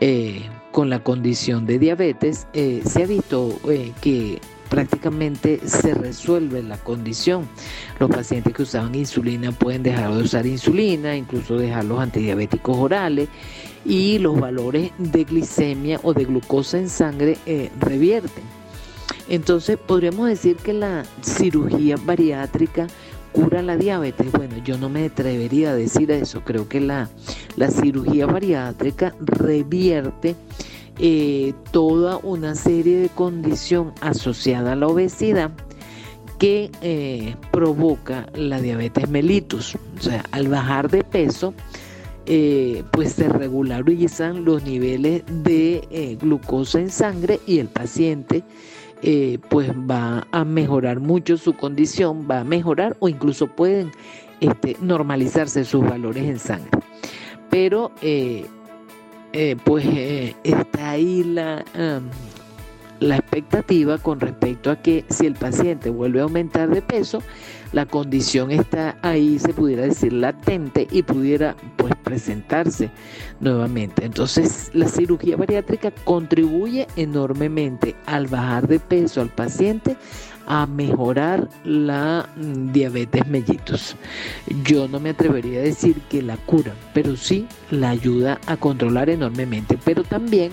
eh, 0.01 0.49
con 0.75 0.91
la 0.91 0.99
condición 0.99 1.67
de 1.67 1.79
diabetes, 1.79 2.49
se 2.53 3.03
ha 3.05 3.07
visto 3.07 3.61
que 4.01 4.41
prácticamente 4.69 5.61
se 5.65 5.95
resuelve 5.95 6.65
la 6.65 6.79
condición. 6.79 7.49
Los 8.01 8.11
pacientes 8.11 8.53
que 8.53 8.63
usaban 8.63 8.93
insulina 8.93 9.53
pueden 9.53 9.85
dejar 9.85 10.13
de 10.13 10.25
usar 10.25 10.47
insulina, 10.47 11.17
incluso 11.17 11.57
dejar 11.57 11.85
los 11.85 12.01
antidiabéticos 12.01 12.77
orales 12.77 13.29
y 13.85 14.19
los 14.19 14.41
valores 14.41 14.91
de 14.99 15.23
glicemia 15.23 16.01
o 16.03 16.13
de 16.13 16.25
glucosa 16.25 16.79
en 16.79 16.89
sangre 16.89 17.39
eh, 17.47 17.71
revierten. 17.79 18.43
Entonces 19.29 19.79
podríamos 19.79 20.27
decir 20.27 20.57
que 20.57 20.73
la 20.73 21.05
cirugía 21.23 21.95
bariátrica 22.05 22.89
cura 23.35 23.63
la 23.63 23.77
diabetes. 23.77 24.31
Bueno, 24.33 24.57
yo 24.65 24.79
no 24.79 24.89
me 24.89 25.07
atrevería 25.07 25.71
a 25.71 25.75
decir 25.75 26.11
eso. 26.13 26.43
Creo 26.45 26.69
que 26.69 26.81
la, 26.81 27.11
la 27.57 27.71
cirugía 27.71 28.27
bariátrica 28.27 29.15
revierte 29.21 30.37
eh, 31.01 31.53
toda 31.73 32.19
una 32.19 32.55
serie 32.55 32.97
de 32.99 33.09
condición 33.09 33.93
asociada 34.01 34.73
a 34.73 34.77
la 34.77 34.87
obesidad 34.87 35.51
que 36.39 36.71
eh, 36.81 37.35
provoca 37.51 38.27
la 38.35 38.61
diabetes 38.61 39.09
mellitus. 39.09 39.77
O 39.99 40.03
sea, 40.03 40.25
al 40.31 40.47
bajar 40.47 40.89
de 40.89 41.03
peso, 41.03 41.55
eh, 42.27 42.85
pues 42.93 43.15
se 43.15 43.29
regularizan 43.29 44.45
los 44.45 44.63
niveles 44.63 45.25
de 45.27 46.17
glucosa 46.21 46.79
en 46.79 46.91
sangre 46.91 47.41
y 47.47 47.59
el 47.59 47.67
paciente 47.67 48.45
pues 49.49 49.71
va 49.71 50.27
a 50.31 50.45
mejorar 50.45 51.01
mucho 51.01 51.37
su 51.37 51.55
condición, 51.55 52.27
va 52.31 52.41
a 52.41 52.45
mejorar 52.45 52.97
o 53.01 53.09
incluso 53.09 53.47
pueden 53.49 53.93
este, 54.41 54.77
normalizarse 54.81 55.65
sus 55.65 55.83
valores 55.83 56.25
en 56.25 56.39
sangre. 56.39 56.71
Pero 57.51 57.93
eh, 58.01 58.47
pues 59.65 59.85
eh, 59.87 60.35
está 60.45 60.91
ahí 60.91 61.23
la, 61.25 61.65
la 63.01 63.17
expectativa 63.17 63.99
con 63.99 64.21
respecto 64.21 64.71
a 64.71 64.77
que 64.77 65.05
si 65.09 65.27
el 65.27 65.35
paciente 65.35 65.91
vuelve 65.91 66.21
a 66.21 66.25
aumentar 66.25 66.71
de 66.71 66.83
peso, 66.83 67.23
la 67.73 67.87
condición 67.87 68.51
está 68.51 68.97
ahí, 69.03 69.39
se 69.39 69.53
pudiera 69.53 69.83
decir, 69.83 70.13
latente 70.13 70.87
y 70.91 71.03
pudiera 71.03 71.57
pues 71.77 71.93
presentarse 72.05 72.91
nuevamente. 73.45 74.05
Entonces, 74.05 74.71
la 74.73 74.89
cirugía 74.89 75.37
bariátrica 75.37 75.93
contribuye 76.05 76.89
enormemente 76.97 77.95
al 78.07 78.27
bajar 78.27 78.67
de 78.67 78.81
peso 78.81 79.21
al 79.21 79.29
paciente 79.29 79.97
a 80.47 80.67
mejorar 80.67 81.49
la 81.65 82.29
mm, 82.37 82.73
diabetes 82.73 83.27
mellitus. 83.27 83.97
Yo 84.65 84.89
no 84.89 85.01
me 85.01 85.11
atrevería 85.11 85.61
a 85.61 85.63
decir 85.63 86.01
que 86.11 86.23
la 86.23 86.37
cura, 86.37 86.75
pero 86.93 87.17
sí 87.17 87.47
la 87.71 87.91
ayuda 87.91 88.41
a 88.47 88.57
controlar 88.57 89.09
enormemente. 89.09 89.79
Pero 89.85 90.03
también 90.03 90.53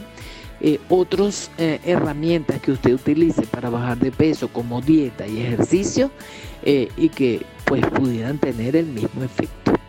eh, 0.62 0.80
otras 0.90 1.50
eh, 1.58 1.80
herramientas 1.86 2.62
que 2.62 2.72
usted 2.72 2.94
utilice 2.94 3.44
para 3.48 3.70
bajar 3.70 3.98
de 3.98 4.12
peso, 4.12 4.48
como 4.48 4.82
dieta 4.82 5.28
y 5.28 5.42
ejercicio, 5.42 6.12
eh, 6.64 6.90
y 6.96 7.10
que 7.10 7.42
pues 7.66 7.86
pudieran 7.88 8.38
tener 8.38 8.76
el 8.76 8.86
mismo 8.86 9.24
efecto. 9.24 9.81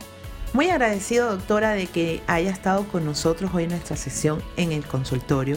Muy 0.52 0.68
agradecido, 0.68 1.30
doctora, 1.30 1.70
de 1.70 1.86
que 1.86 2.22
haya 2.26 2.50
estado 2.50 2.86
con 2.88 3.06
nosotros 3.06 3.50
hoy 3.54 3.64
en 3.64 3.70
nuestra 3.70 3.96
sesión 3.96 4.42
en 4.58 4.72
el 4.72 4.84
consultorio 4.84 5.56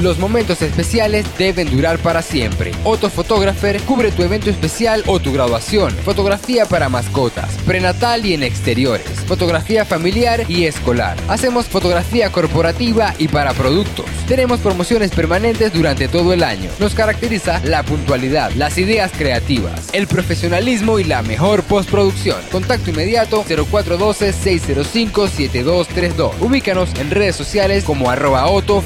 Los 0.00 0.18
momentos 0.18 0.62
especiales 0.62 1.26
deben 1.36 1.70
durar 1.70 1.98
para 1.98 2.22
siempre. 2.22 2.72
Otto 2.84 3.10
Photographer 3.10 3.78
cubre 3.82 4.10
tu 4.10 4.22
evento 4.22 4.48
especial 4.48 5.04
o 5.06 5.20
tu 5.20 5.30
graduación. 5.30 5.92
Fotografía 5.92 6.64
para 6.64 6.88
mascotas, 6.88 7.50
prenatal 7.66 8.24
y 8.24 8.32
en 8.32 8.42
exteriores. 8.42 9.06
Fotografía 9.26 9.84
familiar 9.84 10.46
y 10.48 10.64
escolar. 10.64 11.18
Hacemos 11.28 11.66
fotografía 11.66 12.32
corporativa 12.32 13.14
y 13.18 13.28
para 13.28 13.52
productos. 13.52 14.06
Tenemos 14.26 14.60
promociones 14.60 15.10
permanentes 15.10 15.74
durante 15.74 16.08
todo 16.08 16.32
el 16.32 16.44
año. 16.44 16.70
Nos 16.78 16.94
caracteriza 16.94 17.60
la 17.64 17.82
puntualidad, 17.82 18.52
las 18.52 18.78
ideas 18.78 19.12
creativas, 19.12 19.90
el 19.92 20.06
profesionalismo 20.06 20.98
y 20.98 21.04
la 21.04 21.20
mejor 21.20 21.62
postproducción. 21.62 22.38
Contacto 22.50 22.88
inmediato 22.88 23.44
0412-605-7232. 23.44 26.40
Ubícanos 26.40 26.88
en 26.98 27.10
redes 27.10 27.36
sociales 27.36 27.84
como 27.84 28.08
arroba 28.08 28.46
Otto 28.46 28.82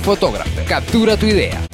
Captura 0.66 1.03
tu 1.12 1.26
idea. 1.26 1.73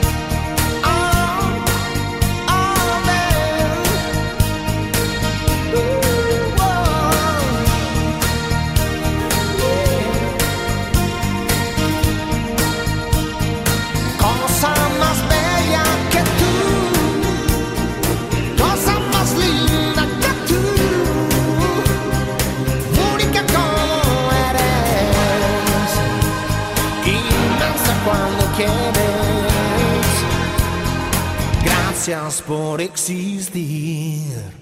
Gracias 32.11 32.41
por 32.41 32.81
existir. 32.81 34.60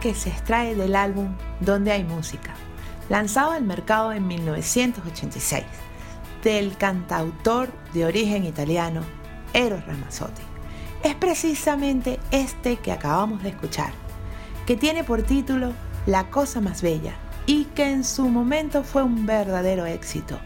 Que 0.00 0.14
se 0.14 0.30
extrae 0.30 0.74
del 0.74 0.96
álbum 0.96 1.34
Donde 1.60 1.92
hay 1.92 2.02
música, 2.02 2.54
lanzado 3.10 3.50
al 3.50 3.62
mercado 3.62 4.10
en 4.12 4.26
1986, 4.26 5.64
del 6.42 6.76
cantautor 6.78 7.68
de 7.92 8.06
origen 8.06 8.44
italiano 8.44 9.02
Eros 9.52 9.84
Ramazzotti, 9.84 10.40
es 11.02 11.14
precisamente 11.14 12.18
este 12.30 12.76
que 12.76 12.90
acabamos 12.90 13.42
de 13.42 13.50
escuchar, 13.50 13.90
que 14.66 14.76
tiene 14.76 15.04
por 15.04 15.22
título 15.22 15.72
La 16.06 16.30
cosa 16.30 16.62
más 16.62 16.80
bella 16.80 17.14
y 17.44 17.64
que 17.66 17.90
en 17.90 18.02
su 18.02 18.30
momento 18.30 18.82
fue 18.82 19.02
un 19.02 19.26
verdadero 19.26 19.84
éxito. 19.84 20.38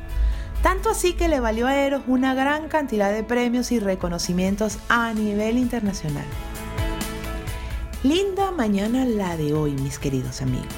Tanto 0.61 0.91
así 0.91 1.13
que 1.13 1.29
le 1.29 1.39
valió 1.39 1.69
a 1.69 1.77
Eros 1.77 2.03
una 2.09 2.35
gran 2.35 2.69
cantidad 2.69 3.13
de 3.13 3.23
premios 3.23 3.71
y 3.71 3.79
reconocimientos 3.79 4.79
a 4.89 5.15
nivel 5.15 5.57
internacional. 5.57 6.27
Linda 8.03 8.51
mañana 8.51 9.05
la 9.05 9.37
de 9.37 9.53
hoy, 9.53 9.73
mis 9.73 9.99
queridos 9.99 10.41
amigos. 10.41 10.73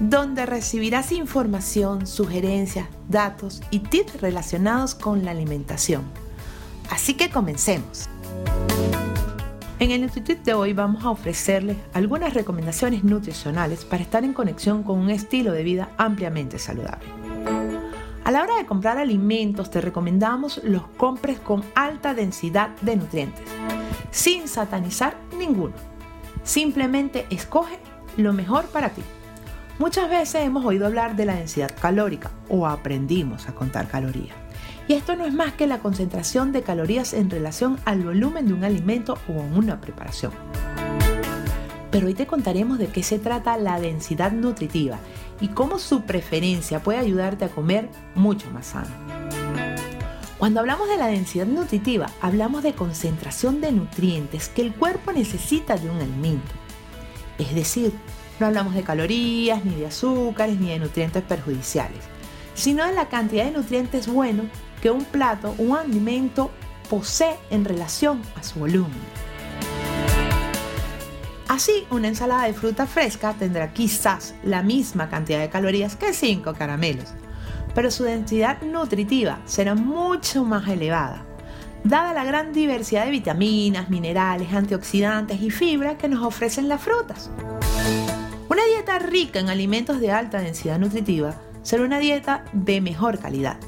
donde 0.00 0.44
recibirás 0.46 1.12
información, 1.12 2.06
sugerencias, 2.06 2.88
datos 3.08 3.62
y 3.70 3.80
tips 3.80 4.20
relacionados 4.20 4.94
con 4.94 5.24
la 5.24 5.30
alimentación. 5.30 6.02
Así 6.90 7.14
que 7.14 7.30
comencemos. 7.30 8.08
En 9.78 9.90
el 9.90 10.00
NutriTip 10.00 10.42
de 10.42 10.54
hoy 10.54 10.72
vamos 10.72 11.04
a 11.04 11.10
ofrecerles 11.10 11.76
algunas 11.92 12.32
recomendaciones 12.32 13.04
nutricionales 13.04 13.84
para 13.84 14.02
estar 14.02 14.24
en 14.24 14.32
conexión 14.32 14.82
con 14.82 14.98
un 14.98 15.10
estilo 15.10 15.52
de 15.52 15.62
vida 15.62 15.90
ampliamente 15.98 16.58
saludable. 16.58 17.06
A 18.24 18.30
la 18.30 18.42
hora 18.42 18.56
de 18.56 18.66
comprar 18.66 18.98
alimentos 18.98 19.70
te 19.70 19.80
recomendamos 19.80 20.60
los 20.64 20.86
compres 20.96 21.38
con 21.38 21.62
alta 21.74 22.14
densidad 22.14 22.70
de 22.80 22.96
nutrientes, 22.96 23.44
sin 24.10 24.48
satanizar 24.48 25.16
ninguno. 25.38 25.74
Simplemente 26.42 27.26
escoge 27.30 27.78
lo 28.16 28.32
mejor 28.32 28.64
para 28.66 28.88
ti. 28.88 29.02
Muchas 29.78 30.08
veces 30.08 30.42
hemos 30.42 30.64
oído 30.64 30.86
hablar 30.86 31.16
de 31.16 31.26
la 31.26 31.34
densidad 31.34 31.70
calórica 31.78 32.30
o 32.48 32.66
aprendimos 32.66 33.46
a 33.46 33.54
contar 33.54 33.88
calorías. 33.88 34.34
Y 34.88 34.94
esto 34.94 35.16
no 35.16 35.26
es 35.26 35.34
más 35.34 35.52
que 35.52 35.66
la 35.66 35.80
concentración 35.80 36.50
de 36.52 36.62
calorías 36.62 37.12
en 37.12 37.28
relación 37.28 37.78
al 37.84 38.02
volumen 38.02 38.46
de 38.46 38.54
un 38.54 38.64
alimento 38.64 39.18
o 39.28 39.32
una 39.32 39.80
preparación. 39.80 40.32
Pero 41.90 42.06
hoy 42.06 42.14
te 42.14 42.26
contaremos 42.26 42.78
de 42.78 42.86
qué 42.86 43.02
se 43.02 43.18
trata 43.18 43.58
la 43.58 43.78
densidad 43.78 44.32
nutritiva 44.32 44.98
y 45.40 45.48
cómo 45.48 45.78
su 45.78 46.02
preferencia 46.02 46.82
puede 46.82 46.98
ayudarte 46.98 47.44
a 47.44 47.50
comer 47.50 47.90
mucho 48.14 48.50
más 48.50 48.68
sano. 48.68 48.94
Cuando 50.38 50.60
hablamos 50.60 50.88
de 50.88 50.96
la 50.96 51.06
densidad 51.06 51.46
nutritiva, 51.46 52.10
hablamos 52.22 52.62
de 52.62 52.72
concentración 52.72 53.60
de 53.60 53.72
nutrientes 53.72 54.48
que 54.48 54.62
el 54.62 54.74
cuerpo 54.74 55.12
necesita 55.12 55.76
de 55.76 55.90
un 55.90 56.00
alimento. 56.00 56.52
Es 57.38 57.54
decir, 57.54 57.92
no 58.38 58.46
hablamos 58.46 58.74
de 58.74 58.82
calorías, 58.82 59.64
ni 59.64 59.74
de 59.74 59.86
azúcares, 59.86 60.58
ni 60.60 60.68
de 60.70 60.78
nutrientes 60.78 61.22
perjudiciales, 61.22 62.00
sino 62.54 62.84
de 62.86 62.92
la 62.92 63.08
cantidad 63.08 63.44
de 63.44 63.52
nutrientes 63.52 64.06
buenos 64.06 64.46
que 64.80 64.90
un 64.90 65.04
plato, 65.04 65.54
un 65.58 65.76
alimento 65.76 66.50
posee 66.88 67.36
en 67.50 67.64
relación 67.64 68.22
a 68.36 68.42
su 68.42 68.58
volumen. 68.60 69.16
Así, 71.48 71.86
una 71.90 72.08
ensalada 72.08 72.44
de 72.44 72.52
fruta 72.52 72.86
fresca 72.86 73.34
tendrá 73.38 73.72
quizás 73.72 74.34
la 74.42 74.62
misma 74.62 75.08
cantidad 75.08 75.38
de 75.38 75.48
calorías 75.48 75.96
que 75.96 76.12
5 76.12 76.54
caramelos, 76.54 77.14
pero 77.74 77.90
su 77.90 78.04
densidad 78.04 78.60
nutritiva 78.62 79.40
será 79.44 79.74
mucho 79.74 80.44
más 80.44 80.68
elevada, 80.68 81.24
dada 81.84 82.12
la 82.12 82.24
gran 82.24 82.52
diversidad 82.52 83.04
de 83.04 83.12
vitaminas, 83.12 83.88
minerales, 83.90 84.52
antioxidantes 84.52 85.40
y 85.40 85.50
fibra 85.50 85.96
que 85.96 86.08
nos 86.08 86.24
ofrecen 86.24 86.68
las 86.68 86.82
frutas. 86.82 87.30
Una 88.56 88.64
dieta 88.64 88.98
rica 88.98 89.38
en 89.38 89.50
alimentos 89.50 90.00
de 90.00 90.10
alta 90.10 90.38
densidad 90.38 90.78
nutritiva 90.78 91.34
será 91.60 91.84
una 91.84 91.98
dieta 91.98 92.46
de 92.54 92.80
mejor 92.80 93.18
calidad, 93.18 93.58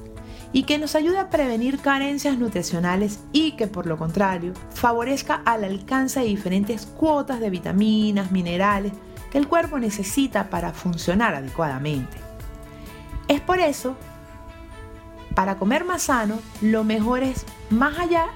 y 0.50 0.62
que 0.62 0.78
nos 0.78 0.94
ayude 0.94 1.18
a 1.18 1.28
prevenir 1.28 1.78
carencias 1.80 2.38
nutricionales 2.38 3.18
y 3.30 3.52
que 3.52 3.66
por 3.66 3.84
lo 3.84 3.98
contrario 3.98 4.54
favorezca 4.72 5.42
al 5.44 5.64
alcance 5.64 6.20
de 6.20 6.24
diferentes 6.24 6.86
cuotas 6.86 7.38
de 7.38 7.50
vitaminas, 7.50 8.32
minerales 8.32 8.94
que 9.30 9.36
el 9.36 9.46
cuerpo 9.46 9.78
necesita 9.78 10.48
para 10.48 10.72
funcionar 10.72 11.34
adecuadamente. 11.34 12.16
Es 13.28 13.42
por 13.42 13.58
eso, 13.58 13.94
para 15.34 15.58
comer 15.58 15.84
más 15.84 16.04
sano, 16.04 16.40
lo 16.62 16.82
mejor 16.82 17.22
es, 17.22 17.44
más 17.68 17.98
allá 17.98 18.28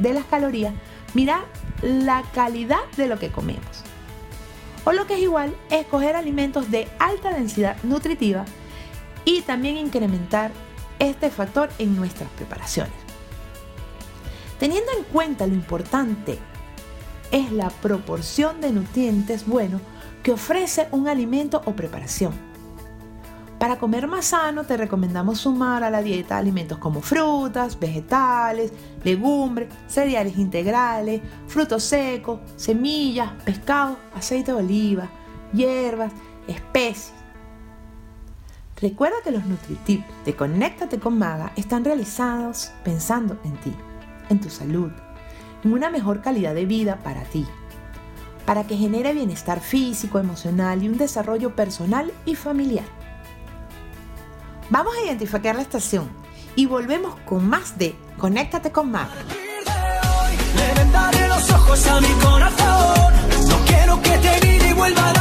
de 0.00 0.12
las 0.12 0.26
calorías, 0.26 0.74
mirar 1.14 1.44
la 1.80 2.24
calidad 2.34 2.84
de 2.98 3.06
lo 3.06 3.18
que 3.18 3.30
comemos. 3.30 3.84
O 4.84 4.92
lo 4.92 5.06
que 5.06 5.14
es 5.14 5.20
igual, 5.20 5.54
escoger 5.70 6.16
alimentos 6.16 6.70
de 6.70 6.88
alta 6.98 7.30
densidad 7.30 7.76
nutritiva 7.82 8.44
y 9.24 9.42
también 9.42 9.76
incrementar 9.76 10.50
este 10.98 11.30
factor 11.30 11.68
en 11.78 11.96
nuestras 11.96 12.28
preparaciones. 12.30 12.94
Teniendo 14.58 14.92
en 14.96 15.04
cuenta 15.04 15.46
lo 15.46 15.54
importante 15.54 16.38
es 17.30 17.50
la 17.50 17.70
proporción 17.70 18.60
de 18.60 18.72
nutrientes 18.72 19.46
buenos 19.46 19.80
que 20.22 20.32
ofrece 20.32 20.86
un 20.92 21.08
alimento 21.08 21.62
o 21.64 21.72
preparación. 21.72 22.51
Para 23.62 23.78
comer 23.78 24.08
más 24.08 24.24
sano 24.24 24.64
te 24.64 24.76
recomendamos 24.76 25.38
sumar 25.38 25.84
a 25.84 25.90
la 25.90 26.02
dieta 26.02 26.36
alimentos 26.36 26.78
como 26.78 27.00
frutas, 27.00 27.78
vegetales, 27.78 28.72
legumbres, 29.04 29.68
cereales 29.86 30.36
integrales, 30.36 31.20
frutos 31.46 31.84
secos, 31.84 32.40
semillas, 32.56 33.30
pescado, 33.44 33.98
aceite 34.16 34.50
de 34.50 34.58
oliva, 34.58 35.08
hierbas, 35.52 36.10
especies, 36.48 37.12
Recuerda 38.80 39.18
que 39.22 39.30
los 39.30 39.46
NutriTips 39.46 40.24
de 40.24 40.34
Conéctate 40.34 40.98
con 40.98 41.16
Maga 41.16 41.52
están 41.54 41.84
realizados 41.84 42.72
pensando 42.82 43.38
en 43.44 43.52
ti, 43.58 43.72
en 44.28 44.40
tu 44.40 44.50
salud, 44.50 44.90
en 45.62 45.72
una 45.72 45.88
mejor 45.88 46.20
calidad 46.20 46.56
de 46.56 46.66
vida 46.66 46.98
para 47.04 47.22
ti, 47.22 47.46
para 48.44 48.66
que 48.66 48.76
genere 48.76 49.14
bienestar 49.14 49.60
físico, 49.60 50.18
emocional 50.18 50.82
y 50.82 50.88
un 50.88 50.98
desarrollo 50.98 51.54
personal 51.54 52.12
y 52.26 52.34
familiar. 52.34 53.01
Vamos 54.72 54.94
a 54.96 55.04
identificar 55.04 55.54
la 55.54 55.60
estación 55.60 56.08
y 56.56 56.64
volvemos 56.64 57.14
con 57.26 57.46
más 57.46 57.76
de 57.76 57.94
Conéctate 58.16 58.72
con 58.72 58.90
Maga. 58.90 59.12
los 61.28 61.50
ojos 61.50 61.86
a 61.88 62.00
mi 62.00 62.08
corazón. 62.24 63.12
No 63.50 63.56
quiero 63.66 64.00
que 64.00 64.16
te 64.16 64.68
y 64.70 64.72
vuelva 64.72 65.10
a 65.10 65.12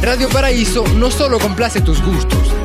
Radio 0.00 0.30
Paraíso 0.30 0.84
no 0.94 1.10
solo 1.10 1.38
complace 1.38 1.82
tus 1.82 2.02
gustos. 2.02 2.57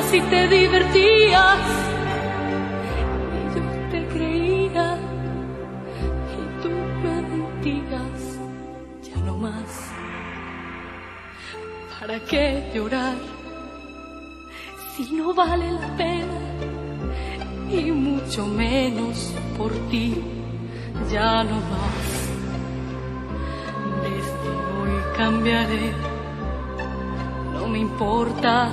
jugabas 0.00 0.14
y 0.14 0.20
te 0.20 0.48
divertías. 0.48 1.58
Y 3.36 3.54
yo 3.54 3.90
te 3.90 4.06
creía 4.08 4.98
y 6.32 6.62
tú 6.62 6.70
me 7.02 7.22
mentías. 7.22 8.38
Ya 9.02 9.16
no 9.22 9.36
más. 9.36 9.92
¿Para 11.98 12.18
qué 12.20 12.70
llorar 12.74 13.16
si 14.96 15.12
no 15.12 15.34
vale 15.34 15.70
la 15.72 15.96
pena? 15.96 16.38
Y 17.70 17.92
mucho 17.92 18.46
menos 18.46 19.32
por 19.56 19.72
ti, 19.90 20.20
ya 21.12 21.44
no 21.44 21.56
más. 21.56 22.06
Desde 24.02 24.50
hoy 24.74 25.16
cambiaré, 25.16 25.92
no 27.52 27.68
me 27.68 27.78
importa 27.78 28.72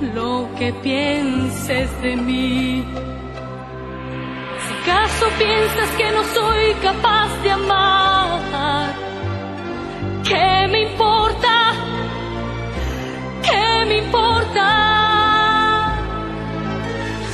lo 0.00 0.48
que 0.58 0.72
pienses 0.72 2.02
de 2.02 2.16
mí. 2.16 2.84
Si 4.64 4.90
acaso 4.90 5.26
piensas 5.38 5.90
que 5.96 6.10
no 6.10 6.24
soy 6.24 6.74
capaz 6.82 7.42
de 7.42 7.50
amar, 7.50 8.94
¿qué 10.24 10.68
me 10.70 10.82
importa? 10.90 11.72
¿Qué 13.42 13.86
me 13.88 13.98
importa? 13.98 14.68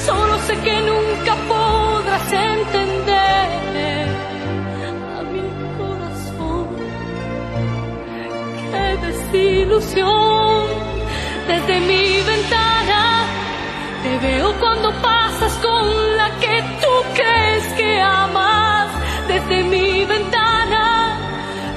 Solo 0.04 0.38
sé 0.46 0.56
que 0.56 0.80
nunca 0.82 1.34
podrás 1.48 2.32
entender 2.32 4.08
a 5.16 5.22
mi 5.32 5.42
corazón. 5.78 6.68
Qué 8.70 9.06
desilusión 9.06 10.89
desde 11.52 11.80
mi 11.80 12.04
ventana. 12.32 13.00
Te 14.04 14.12
veo 14.26 14.48
cuando 14.60 14.88
pasas 15.10 15.52
con 15.66 15.84
la 16.18 16.28
que 16.42 16.56
tú 16.82 16.92
crees 17.18 17.66
que 17.78 18.00
amas. 18.00 18.88
Desde 19.32 19.56
mi 19.64 20.04
ventana 20.04 20.84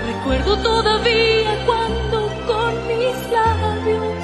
recuerdo 0.09 0.51
todavía 0.71 1.53
cuando 1.69 2.17
con 2.49 2.71
mis 2.91 3.17
labios 3.38 4.24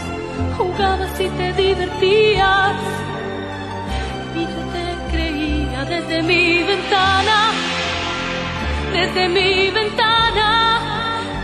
jugabas 0.57 1.13
y 1.19 1.27
te 1.39 1.47
divertías. 1.63 2.75
Y 4.39 4.41
yo 4.53 4.61
te 4.75 4.85
creía 5.11 5.79
desde 5.95 6.17
mi 6.29 6.63
ventana, 6.71 7.37
desde 8.93 9.23
mi 9.29 9.71
ventana. 9.79 10.49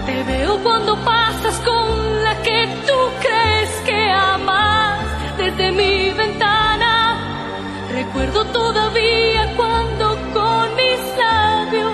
Te 0.05 0.23
veo 0.23 0.51
cuando 0.63 0.95
pasas 0.97 1.57
con 1.69 2.23
la 2.23 2.35
que 2.43 2.59
tú 2.87 2.99
crees 3.23 3.71
que 3.87 3.94
amas. 4.15 4.99
Desde 5.37 5.71
mi 5.71 6.09
ventana 6.11 6.93
recuerdo 7.91 8.45
todavía 8.45 9.53
cuando 9.55 10.17
con 10.33 10.75
mis 10.75 11.01
labios 11.17 11.93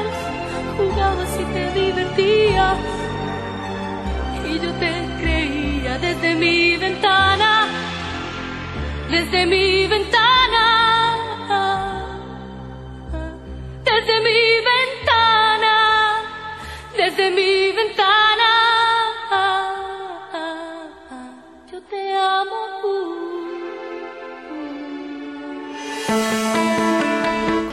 jugabas 0.78 1.40
y 1.40 1.44
te 1.56 1.66
divertías. 1.80 2.78
Y 4.50 4.60
yo 4.60 4.72
te 4.84 4.92
creía 5.22 5.98
desde 5.98 6.36
mi 6.36 6.78
ventana, 6.78 7.68
desde 9.10 9.46
mi 9.46 9.88
ventana, 9.88 10.66
desde 13.90 14.16
mi 14.28 14.42
ventana, 14.72 15.76
desde 16.98 17.32
mi 17.32 17.72
ventana. 17.76 18.11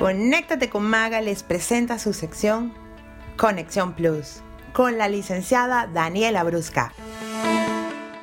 Conéctate 0.09 0.71
con 0.71 0.85
Maga 0.85 1.21
les 1.21 1.43
presenta 1.43 1.99
su 1.99 2.15
sección 2.15 2.73
Conexión 3.37 3.93
Plus 3.93 4.41
con 4.73 4.97
la 4.97 5.07
licenciada 5.07 5.87
Daniela 5.87 6.45
Brusca. 6.45 6.95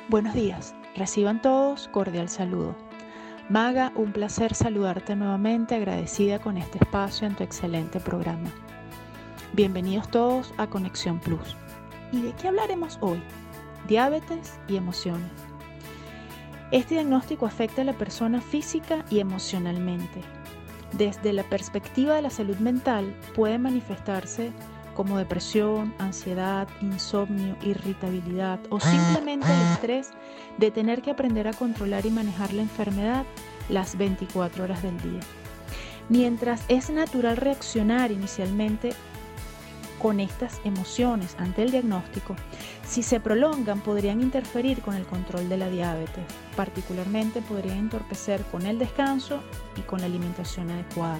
Buenos 0.08 0.34
días, 0.34 0.74
reciban 0.96 1.40
todos 1.40 1.86
cordial 1.92 2.28
saludo. 2.28 2.74
Maga, 3.48 3.92
un 3.94 4.10
placer 4.10 4.52
saludarte 4.52 5.14
nuevamente, 5.14 5.76
agradecida 5.76 6.40
con 6.40 6.56
este 6.56 6.78
espacio 6.78 7.28
en 7.28 7.36
tu 7.36 7.44
excelente 7.44 8.00
programa. 8.00 8.50
Bienvenidos 9.52 10.10
todos 10.10 10.52
a 10.56 10.66
Conexión 10.66 11.20
Plus. 11.20 11.56
¿Y 12.10 12.20
de 12.20 12.32
qué 12.32 12.48
hablaremos 12.48 12.98
hoy? 13.00 13.22
Diabetes 13.86 14.58
y 14.66 14.74
emociones. 14.74 15.30
Este 16.72 16.94
diagnóstico 16.94 17.46
afecta 17.46 17.82
a 17.82 17.84
la 17.84 17.92
persona 17.92 18.40
física 18.40 19.04
y 19.08 19.20
emocionalmente. 19.20 20.20
Desde 20.96 21.34
la 21.34 21.42
perspectiva 21.42 22.14
de 22.14 22.22
la 22.22 22.30
salud 22.30 22.56
mental 22.56 23.14
puede 23.34 23.58
manifestarse 23.58 24.50
como 24.94 25.18
depresión, 25.18 25.94
ansiedad, 25.98 26.68
insomnio, 26.80 27.54
irritabilidad 27.62 28.58
o 28.70 28.80
simplemente 28.80 29.46
el 29.46 29.72
estrés 29.72 30.10
de 30.56 30.70
tener 30.70 31.02
que 31.02 31.10
aprender 31.10 31.48
a 31.48 31.52
controlar 31.52 32.06
y 32.06 32.10
manejar 32.10 32.54
la 32.54 32.62
enfermedad 32.62 33.26
las 33.68 33.98
24 33.98 34.64
horas 34.64 34.82
del 34.82 34.98
día. 35.02 35.20
Mientras 36.08 36.64
es 36.68 36.88
natural 36.88 37.36
reaccionar 37.36 38.10
inicialmente 38.10 38.94
con 40.06 40.20
estas 40.20 40.60
emociones 40.62 41.34
ante 41.36 41.64
el 41.64 41.72
diagnóstico, 41.72 42.36
si 42.86 43.02
se 43.02 43.18
prolongan 43.18 43.80
podrían 43.80 44.20
interferir 44.20 44.80
con 44.80 44.94
el 44.94 45.04
control 45.04 45.48
de 45.48 45.56
la 45.56 45.68
diabetes, 45.68 46.22
particularmente 46.54 47.42
podrían 47.42 47.78
entorpecer 47.78 48.40
con 48.52 48.66
el 48.66 48.78
descanso 48.78 49.40
y 49.76 49.80
con 49.80 49.98
la 49.98 50.06
alimentación 50.06 50.70
adecuada. 50.70 51.18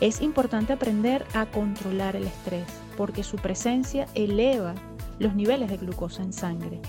Es 0.00 0.20
importante 0.20 0.72
aprender 0.72 1.26
a 1.34 1.46
controlar 1.46 2.14
el 2.14 2.28
estrés 2.28 2.68
porque 2.96 3.24
su 3.24 3.34
presencia 3.34 4.06
eleva 4.14 4.76
los 5.18 5.34
niveles 5.34 5.68
de 5.68 5.78
glucosa 5.78 6.22
en 6.22 6.32
sangre. 6.32 6.80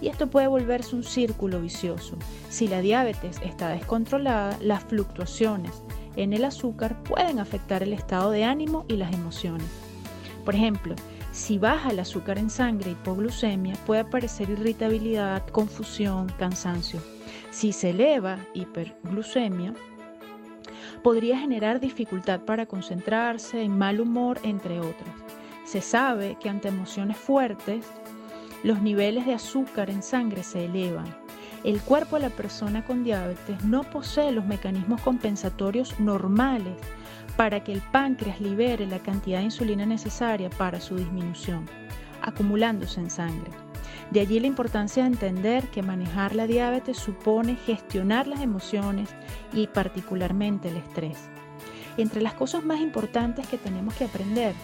Y 0.00 0.08
esto 0.08 0.26
puede 0.26 0.48
volverse 0.48 0.96
un 0.96 1.04
círculo 1.04 1.60
vicioso. 1.60 2.16
Si 2.50 2.66
la 2.66 2.80
diabetes 2.80 3.38
está 3.44 3.68
descontrolada, 3.68 4.58
las 4.60 4.82
fluctuaciones 4.82 5.84
en 6.16 6.32
el 6.32 6.44
azúcar 6.44 7.00
pueden 7.04 7.38
afectar 7.38 7.84
el 7.84 7.92
estado 7.92 8.32
de 8.32 8.42
ánimo 8.42 8.84
y 8.88 8.96
las 8.96 9.14
emociones. 9.14 9.83
Por 10.44 10.54
ejemplo, 10.54 10.94
si 11.32 11.58
baja 11.58 11.90
el 11.90 11.98
azúcar 11.98 12.38
en 12.38 12.50
sangre, 12.50 12.92
hipoglucemia, 12.92 13.74
puede 13.86 14.02
aparecer 14.02 14.50
irritabilidad, 14.50 15.46
confusión, 15.48 16.30
cansancio. 16.38 17.00
Si 17.50 17.72
se 17.72 17.90
eleva 17.90 18.38
hiperglucemia, 18.52 19.74
podría 21.02 21.38
generar 21.38 21.80
dificultad 21.80 22.40
para 22.40 22.66
concentrarse, 22.66 23.68
mal 23.68 24.00
humor, 24.00 24.38
entre 24.42 24.80
otras. 24.80 25.14
Se 25.64 25.80
sabe 25.80 26.36
que 26.40 26.50
ante 26.50 26.68
emociones 26.68 27.16
fuertes, 27.16 27.86
los 28.62 28.82
niveles 28.82 29.26
de 29.26 29.34
azúcar 29.34 29.90
en 29.90 30.02
sangre 30.02 30.42
se 30.42 30.66
elevan. 30.66 31.06
El 31.64 31.80
cuerpo 31.80 32.16
de 32.16 32.22
la 32.22 32.30
persona 32.30 32.84
con 32.84 33.04
diabetes 33.04 33.64
no 33.64 33.82
posee 33.84 34.32
los 34.32 34.44
mecanismos 34.44 35.00
compensatorios 35.00 35.98
normales 35.98 36.74
para 37.36 37.64
que 37.64 37.72
el 37.72 37.80
páncreas 37.80 38.40
libere 38.40 38.86
la 38.86 38.98
cantidad 38.98 39.38
de 39.38 39.44
insulina 39.44 39.86
necesaria 39.86 40.50
para 40.50 40.80
su 40.80 40.96
disminución, 40.96 41.66
acumulándose 42.22 43.00
en 43.00 43.10
sangre. 43.10 43.50
De 44.10 44.20
allí 44.20 44.38
la 44.38 44.46
importancia 44.46 45.02
de 45.02 45.08
entender 45.08 45.68
que 45.68 45.82
manejar 45.82 46.34
la 46.34 46.46
diabetes 46.46 46.98
supone 46.98 47.56
gestionar 47.56 48.26
las 48.26 48.40
emociones 48.40 49.08
y 49.52 49.66
particularmente 49.66 50.68
el 50.68 50.76
estrés. 50.76 51.18
Entre 51.96 52.20
las 52.20 52.34
cosas 52.34 52.64
más 52.64 52.80
importantes 52.80 53.46
que 53.48 53.58
tenemos 53.58 53.94
que 53.94 54.04
aprender 54.04 54.54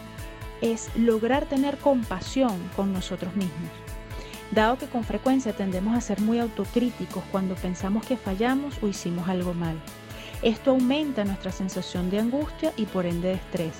es 0.60 0.90
lograr 0.96 1.46
tener 1.46 1.78
compasión 1.78 2.58
con 2.76 2.92
nosotros 2.92 3.34
mismos. 3.34 3.70
Dado 4.52 4.78
que 4.78 4.86
con 4.86 5.04
frecuencia 5.04 5.52
tendemos 5.52 5.96
a 5.96 6.00
ser 6.00 6.20
muy 6.20 6.38
autocríticos 6.38 7.22
cuando 7.30 7.54
pensamos 7.54 8.04
que 8.04 8.16
fallamos 8.16 8.74
o 8.82 8.88
hicimos 8.88 9.28
algo 9.28 9.54
mal. 9.54 9.80
Esto 10.42 10.70
aumenta 10.70 11.24
nuestra 11.24 11.52
sensación 11.52 12.10
de 12.10 12.20
angustia 12.20 12.72
y 12.76 12.86
por 12.86 13.06
ende 13.06 13.28
de 13.28 13.34
estrés. 13.34 13.74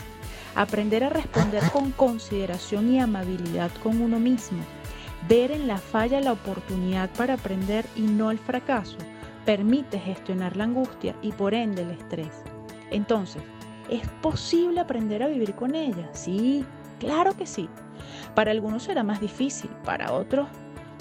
Aprender 0.54 1.04
a 1.04 1.08
responder 1.08 1.62
con 1.70 1.92
consideración 1.92 2.92
y 2.92 3.00
amabilidad 3.00 3.70
con 3.82 4.00
uno 4.00 4.18
mismo. 4.18 4.62
Ver 5.28 5.50
en 5.50 5.66
la 5.66 5.78
falla 5.78 6.20
la 6.20 6.32
oportunidad 6.32 7.10
para 7.10 7.34
aprender 7.34 7.84
y 7.96 8.02
no 8.02 8.30
el 8.30 8.38
fracaso 8.38 8.96
permite 9.44 9.98
gestionar 9.98 10.56
la 10.56 10.64
angustia 10.64 11.14
y 11.22 11.32
por 11.32 11.54
ende 11.54 11.82
el 11.82 11.90
estrés. 11.90 12.42
Entonces, 12.90 13.42
¿Es 13.90 14.06
posible 14.22 14.78
aprender 14.78 15.20
a 15.20 15.26
vivir 15.26 15.56
con 15.56 15.74
ella? 15.74 16.08
Sí, 16.12 16.64
claro 17.00 17.36
que 17.36 17.44
sí. 17.44 17.68
Para 18.36 18.52
algunos 18.52 18.84
será 18.84 19.02
más 19.02 19.20
difícil, 19.20 19.68
para 19.84 20.12
otros 20.12 20.48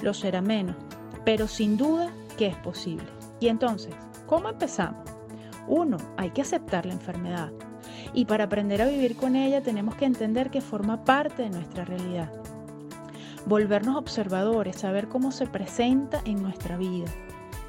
lo 0.02 0.16
será 0.16 0.42
menos, 0.42 0.76
pero 1.24 1.48
sin 1.48 1.78
duda 1.78 2.12
que 2.36 2.48
es 2.48 2.56
posible. 2.58 3.06
Y 3.40 3.48
entonces, 3.48 3.94
¿cómo 4.26 4.50
empezamos? 4.50 5.08
Uno, 5.70 5.98
hay 6.18 6.32
que 6.32 6.42
aceptar 6.42 6.86
la 6.86 6.94
enfermedad. 6.94 7.52
Y 8.14 8.26
para 8.26 8.46
aprender 8.46 8.82
a 8.82 8.88
vivir 8.88 9.16
con 9.16 9.36
ella 9.36 9.62
tenemos 9.62 9.96
que 9.96 10.06
entender 10.06 10.50
que 10.50 10.62
forma 10.62 11.06
parte 11.06 11.44
de 11.44 11.52
nuestra 11.52 11.86
realidad. 11.86 12.32
Volvernos 13.46 13.96
observadores, 13.96 14.78
saber 14.78 15.08
cómo 15.08 15.32
se 15.32 15.46
presenta 15.46 16.22
en 16.26 16.42
nuestra 16.42 16.76
vida. 16.76 17.06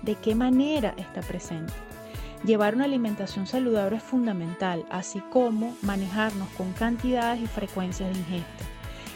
de 0.03 0.15
qué 0.15 0.35
manera 0.35 0.95
está 0.97 1.21
presente. 1.21 1.73
Llevar 2.45 2.75
una 2.75 2.85
alimentación 2.85 3.47
saludable 3.47 3.99
es 3.99 4.03
fundamental, 4.03 4.87
así 4.91 5.21
como 5.31 5.77
manejarnos 5.83 6.49
con 6.57 6.73
cantidades 6.73 7.43
y 7.43 7.47
frecuencias 7.47 8.11
de 8.11 8.19
ingesta. 8.19 8.65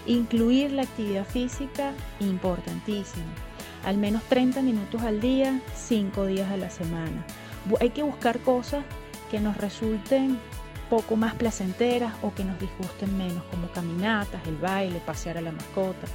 Incluir 0.07 0.73
la 0.73 0.83
actividad 0.83 1.25
física, 1.25 1.93
importantísimo. 2.21 3.25
Al 3.87 3.97
menos 3.97 4.23
30 4.25 4.61
minutos 4.61 5.01
al 5.03 5.21
día, 5.21 5.59
5 5.75 6.27
días 6.27 6.51
a 6.51 6.59
la 6.59 6.69
semana. 6.69 7.25
Hay 7.81 7.91
que 7.91 8.03
buscar 8.03 8.39
cosas 8.41 8.85
que 9.31 9.41
nos 9.41 9.57
resulten 9.57 10.39
poco 10.91 11.17
más 11.17 11.35
placenteras 11.35 12.15
o 12.23 12.33
que 12.35 12.45
nos 12.45 12.59
disgusten 12.61 13.17
menos, 13.17 13.43
como 13.51 13.69
caminatas, 13.69 14.47
el 14.47 14.57
baile, 14.57 15.01
pasear 15.05 15.39
a 15.39 15.41
la 15.41 15.53
mascota. 15.53 16.07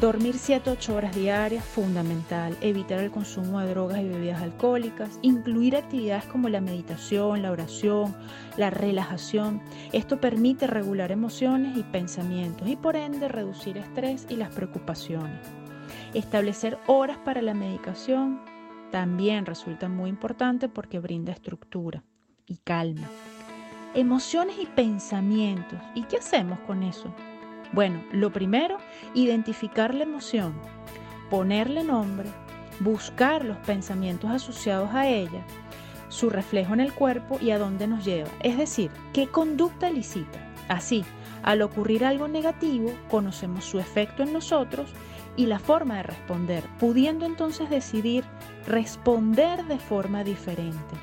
Dormir 0.00 0.36
7-8 0.36 0.94
horas 0.94 1.14
diarias, 1.14 1.62
fundamental. 1.62 2.56
Evitar 2.62 3.00
el 3.00 3.10
consumo 3.10 3.60
de 3.60 3.68
drogas 3.68 4.00
y 4.00 4.08
bebidas 4.08 4.40
alcohólicas. 4.40 5.18
Incluir 5.20 5.76
actividades 5.76 6.24
como 6.24 6.48
la 6.48 6.62
meditación, 6.62 7.42
la 7.42 7.50
oración, 7.50 8.16
la 8.56 8.70
relajación. 8.70 9.60
Esto 9.92 10.18
permite 10.18 10.66
regular 10.66 11.12
emociones 11.12 11.76
y 11.76 11.82
pensamientos 11.82 12.66
y 12.66 12.76
por 12.76 12.96
ende 12.96 13.28
reducir 13.28 13.76
estrés 13.76 14.26
y 14.30 14.36
las 14.36 14.54
preocupaciones. 14.54 15.38
Establecer 16.14 16.78
horas 16.86 17.18
para 17.18 17.42
la 17.42 17.52
medicación 17.52 18.40
también 18.90 19.46
resulta 19.46 19.88
muy 19.88 20.10
importante 20.10 20.68
porque 20.68 20.98
brinda 20.98 21.32
estructura 21.32 22.02
y 22.46 22.58
calma. 22.58 23.08
Emociones 23.94 24.56
y 24.60 24.66
pensamientos. 24.66 25.78
¿Y 25.94 26.04
qué 26.04 26.18
hacemos 26.18 26.58
con 26.60 26.82
eso? 26.82 27.12
Bueno, 27.72 28.02
lo 28.12 28.32
primero, 28.32 28.78
identificar 29.14 29.94
la 29.94 30.02
emoción, 30.02 30.54
ponerle 31.28 31.84
nombre, 31.84 32.28
buscar 32.80 33.44
los 33.44 33.56
pensamientos 33.58 34.30
asociados 34.30 34.90
a 34.92 35.06
ella, 35.06 35.44
su 36.08 36.30
reflejo 36.30 36.74
en 36.74 36.80
el 36.80 36.92
cuerpo 36.92 37.38
y 37.40 37.50
a 37.50 37.58
dónde 37.58 37.86
nos 37.86 38.04
lleva. 38.04 38.30
Es 38.42 38.58
decir, 38.58 38.90
qué 39.12 39.28
conducta 39.28 39.88
elicita. 39.88 40.38
Así, 40.68 41.04
al 41.42 41.62
ocurrir 41.62 42.04
algo 42.04 42.28
negativo, 42.28 42.92
conocemos 43.08 43.64
su 43.64 43.78
efecto 43.78 44.22
en 44.22 44.32
nosotros 44.32 44.92
y 45.36 45.46
la 45.46 45.58
forma 45.58 45.96
de 45.96 46.02
responder, 46.04 46.64
pudiendo 46.78 47.26
entonces 47.26 47.70
decidir 47.70 48.24
responder 48.66 49.64
de 49.64 49.78
forma 49.78 50.24
diferente. 50.24 50.96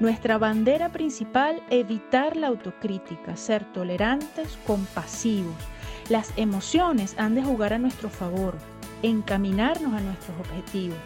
Nuestra 0.00 0.38
bandera 0.38 0.90
principal, 0.90 1.62
evitar 1.70 2.36
la 2.36 2.48
autocrítica, 2.48 3.36
ser 3.36 3.64
tolerantes, 3.72 4.58
compasivos, 4.66 5.54
las 6.08 6.32
emociones 6.36 7.14
han 7.18 7.34
de 7.34 7.42
jugar 7.42 7.72
a 7.72 7.78
nuestro 7.78 8.10
favor, 8.10 8.56
encaminarnos 9.02 9.94
a 9.94 10.00
nuestros 10.00 10.38
objetivos. 10.40 10.98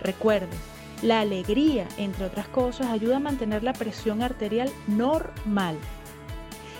Recuerde, 0.00 0.56
la 1.02 1.20
alegría, 1.20 1.86
entre 1.96 2.24
otras 2.24 2.48
cosas, 2.48 2.88
ayuda 2.88 3.16
a 3.16 3.20
mantener 3.20 3.62
la 3.62 3.72
presión 3.72 4.22
arterial 4.22 4.70
normal 4.86 5.76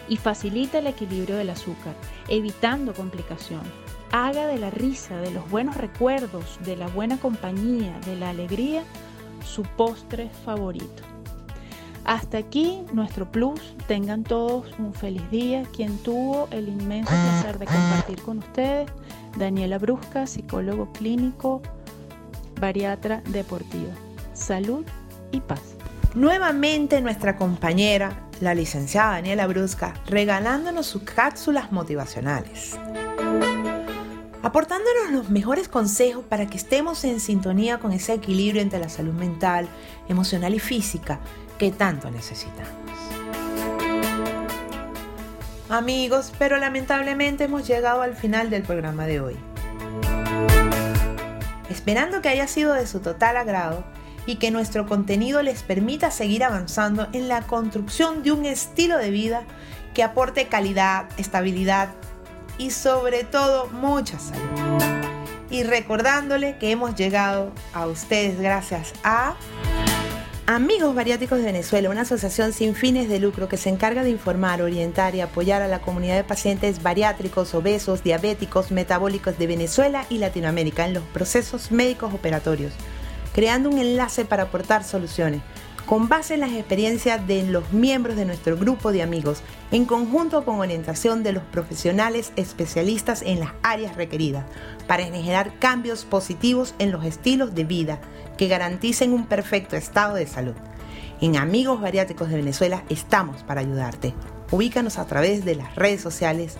y 0.08 0.16
facilita 0.16 0.78
el 0.78 0.86
equilibrio 0.86 1.36
del 1.36 1.50
azúcar, 1.50 1.94
evitando 2.28 2.94
complicaciones. 2.94 3.87
Haga 4.10 4.46
de 4.46 4.58
la 4.58 4.70
risa, 4.70 5.16
de 5.16 5.30
los 5.30 5.48
buenos 5.50 5.76
recuerdos, 5.76 6.58
de 6.64 6.76
la 6.76 6.88
buena 6.88 7.18
compañía, 7.18 7.98
de 8.06 8.16
la 8.16 8.30
alegría, 8.30 8.82
su 9.44 9.62
postre 9.62 10.30
favorito. 10.44 11.02
Hasta 12.04 12.38
aquí 12.38 12.84
nuestro 12.94 13.30
plus. 13.30 13.60
Tengan 13.86 14.24
todos 14.24 14.64
un 14.78 14.94
feliz 14.94 15.30
día. 15.30 15.64
Quien 15.76 15.98
tuvo 15.98 16.48
el 16.50 16.68
inmenso 16.68 17.10
placer 17.10 17.58
de 17.58 17.66
compartir 17.66 18.22
con 18.22 18.38
ustedes, 18.38 18.90
Daniela 19.36 19.76
Brusca, 19.76 20.26
psicólogo 20.26 20.90
clínico, 20.92 21.60
bariatra 22.58 23.22
deportiva. 23.26 23.92
Salud 24.32 24.86
y 25.32 25.40
paz. 25.40 25.60
Nuevamente 26.14 27.02
nuestra 27.02 27.36
compañera, 27.36 28.26
la 28.40 28.54
licenciada 28.54 29.12
Daniela 29.12 29.46
Brusca, 29.46 29.92
regalándonos 30.06 30.86
sus 30.86 31.02
cápsulas 31.02 31.72
motivacionales. 31.72 32.78
Aportándonos 34.42 35.10
los 35.10 35.30
mejores 35.30 35.68
consejos 35.68 36.24
para 36.24 36.46
que 36.46 36.56
estemos 36.56 37.02
en 37.04 37.18
sintonía 37.18 37.78
con 37.78 37.92
ese 37.92 38.14
equilibrio 38.14 38.62
entre 38.62 38.78
la 38.78 38.88
salud 38.88 39.12
mental, 39.12 39.68
emocional 40.08 40.54
y 40.54 40.60
física 40.60 41.18
que 41.58 41.72
tanto 41.72 42.10
necesitamos. 42.10 42.70
Amigos, 45.68 46.32
pero 46.38 46.56
lamentablemente 46.56 47.44
hemos 47.44 47.66
llegado 47.66 48.00
al 48.00 48.14
final 48.14 48.48
del 48.48 48.62
programa 48.62 49.06
de 49.06 49.20
hoy. 49.20 49.36
Esperando 51.68 52.22
que 52.22 52.28
haya 52.28 52.46
sido 52.46 52.72
de 52.74 52.86
su 52.86 53.00
total 53.00 53.36
agrado 53.36 53.84
y 54.24 54.36
que 54.36 54.50
nuestro 54.50 54.86
contenido 54.86 55.42
les 55.42 55.62
permita 55.64 56.10
seguir 56.10 56.44
avanzando 56.44 57.08
en 57.12 57.28
la 57.28 57.42
construcción 57.42 58.22
de 58.22 58.32
un 58.32 58.46
estilo 58.46 58.98
de 58.98 59.10
vida 59.10 59.42
que 59.94 60.02
aporte 60.02 60.46
calidad, 60.46 61.08
estabilidad 61.18 61.90
y 62.58 62.70
sobre 62.70 63.24
todo 63.24 63.68
mucha 63.68 64.18
salud. 64.18 64.82
Y 65.50 65.62
recordándole 65.62 66.58
que 66.58 66.70
hemos 66.70 66.94
llegado 66.94 67.52
a 67.72 67.86
ustedes 67.86 68.38
gracias 68.38 68.92
a 69.02 69.36
Amigos 70.46 70.94
Bariátricos 70.94 71.38
de 71.38 71.44
Venezuela, 71.44 71.90
una 71.90 72.02
asociación 72.02 72.54
sin 72.54 72.74
fines 72.74 73.08
de 73.08 73.18
lucro 73.18 73.48
que 73.48 73.58
se 73.58 73.68
encarga 73.68 74.02
de 74.02 74.10
informar, 74.10 74.62
orientar 74.62 75.14
y 75.14 75.20
apoyar 75.20 75.60
a 75.60 75.68
la 75.68 75.80
comunidad 75.80 76.16
de 76.16 76.24
pacientes 76.24 76.82
bariátricos, 76.82 77.54
obesos, 77.54 78.02
diabéticos, 78.02 78.70
metabólicos 78.70 79.38
de 79.38 79.46
Venezuela 79.46 80.06
y 80.08 80.16
Latinoamérica 80.16 80.86
en 80.86 80.94
los 80.94 81.02
procesos 81.02 81.70
médicos 81.70 82.14
operatorios, 82.14 82.72
creando 83.34 83.68
un 83.68 83.76
enlace 83.76 84.24
para 84.24 84.44
aportar 84.44 84.84
soluciones 84.84 85.42
con 85.88 86.06
base 86.06 86.34
en 86.34 86.40
las 86.40 86.52
experiencias 86.52 87.26
de 87.26 87.44
los 87.44 87.72
miembros 87.72 88.14
de 88.14 88.26
nuestro 88.26 88.58
grupo 88.58 88.92
de 88.92 89.02
amigos, 89.02 89.40
en 89.70 89.86
conjunto 89.86 90.44
con 90.44 90.60
orientación 90.60 91.22
de 91.22 91.32
los 91.32 91.42
profesionales 91.44 92.30
especialistas 92.36 93.22
en 93.22 93.40
las 93.40 93.52
áreas 93.62 93.96
requeridas, 93.96 94.44
para 94.86 95.04
generar 95.04 95.58
cambios 95.58 96.04
positivos 96.04 96.74
en 96.78 96.92
los 96.92 97.06
estilos 97.06 97.54
de 97.54 97.64
vida 97.64 98.00
que 98.36 98.48
garanticen 98.48 99.14
un 99.14 99.24
perfecto 99.24 99.76
estado 99.76 100.14
de 100.14 100.26
salud. 100.26 100.54
En 101.22 101.36
Amigos 101.36 101.80
Bariátricos 101.80 102.28
de 102.28 102.36
Venezuela 102.36 102.84
estamos 102.90 103.42
para 103.42 103.62
ayudarte. 103.62 104.12
Ubícanos 104.50 104.98
a 104.98 105.06
través 105.06 105.46
de 105.46 105.54
las 105.54 105.74
redes 105.74 106.02
sociales 106.02 106.58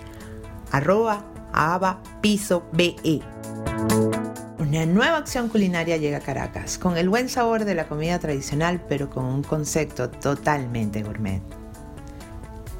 arroba 0.71 1.23
piso 2.21 2.63
BE. 2.71 3.21
Una 4.69 4.85
nueva 4.85 5.17
acción 5.17 5.49
culinaria 5.49 5.97
llega 5.97 6.17
a 6.17 6.21
Caracas, 6.21 6.77
con 6.77 6.95
el 6.95 7.09
buen 7.09 7.27
sabor 7.27 7.65
de 7.65 7.73
la 7.73 7.87
comida 7.87 8.19
tradicional, 8.19 8.79
pero 8.87 9.09
con 9.09 9.25
un 9.25 9.41
concepto 9.41 10.11
totalmente 10.11 11.01
gourmet. 11.01 11.41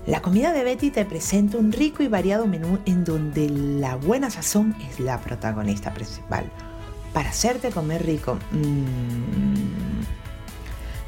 La 0.06 0.22
comida 0.22 0.54
de 0.54 0.64
Betty 0.64 0.92
te 0.92 1.04
presenta 1.04 1.58
un 1.58 1.72
rico 1.72 2.04
y 2.04 2.08
variado 2.08 2.46
menú 2.46 2.78
en 2.86 3.04
donde 3.04 3.50
la 3.50 3.96
buena 3.96 4.30
sazón 4.30 4.76
es 4.88 5.00
la 5.00 5.20
protagonista 5.20 5.92
principal. 5.92 6.46
Para 7.12 7.32
hacerte 7.32 7.72
comer 7.72 8.06
rico, 8.06 8.38
mmm, 8.52 10.04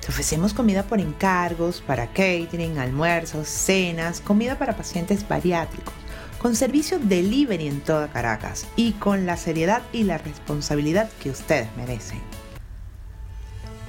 te 0.03 0.07
ofrecemos 0.07 0.51
comida 0.51 0.81
por 0.81 0.99
encargos, 0.99 1.79
para 1.79 2.07
catering, 2.07 2.79
almuerzos, 2.79 3.47
cenas, 3.47 4.19
comida 4.19 4.57
para 4.57 4.75
pacientes 4.75 5.27
bariátricos 5.27 6.00
con 6.41 6.55
servicio 6.55 6.97
delivery 6.97 7.67
en 7.67 7.81
toda 7.81 8.07
Caracas 8.07 8.65
y 8.75 8.93
con 8.93 9.27
la 9.27 9.37
seriedad 9.37 9.83
y 9.93 10.05
la 10.05 10.17
responsabilidad 10.17 11.07
que 11.21 11.29
ustedes 11.29 11.67
merecen. 11.77 12.19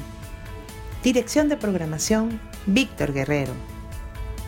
Dirección 1.03 1.49
de 1.49 1.57
programación, 1.57 2.39
Víctor 2.65 3.13
Guerrero. 3.13 3.53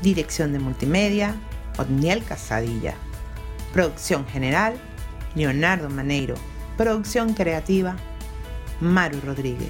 Dirección 0.01 0.53
de 0.53 0.59
multimedia, 0.59 1.36
Otniel 1.78 2.23
Casadilla. 2.23 2.95
Producción 3.73 4.25
general, 4.28 4.75
Leonardo 5.36 5.89
Maneiro. 5.89 6.36
Producción 6.78 7.34
creativa, 7.34 7.95
Maru 8.82 9.21
Rodríguez. 9.21 9.69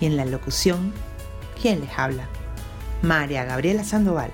Y 0.00 0.06
en 0.06 0.16
la 0.16 0.24
locución, 0.24 0.92
¿quién 1.60 1.80
les 1.80 1.98
habla? 1.98 2.28
María 3.02 3.44
Gabriela 3.44 3.84
Sandoval. 3.84 4.30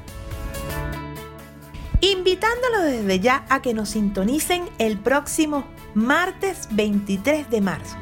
Invitándolo 2.00 2.82
desde 2.82 3.18
ya 3.18 3.44
a 3.48 3.60
que 3.60 3.74
nos 3.74 3.90
sintonicen 3.90 4.68
el 4.78 4.98
próximo 4.98 5.64
martes 5.94 6.68
23 6.70 7.50
de 7.50 7.60
marzo, 7.60 7.96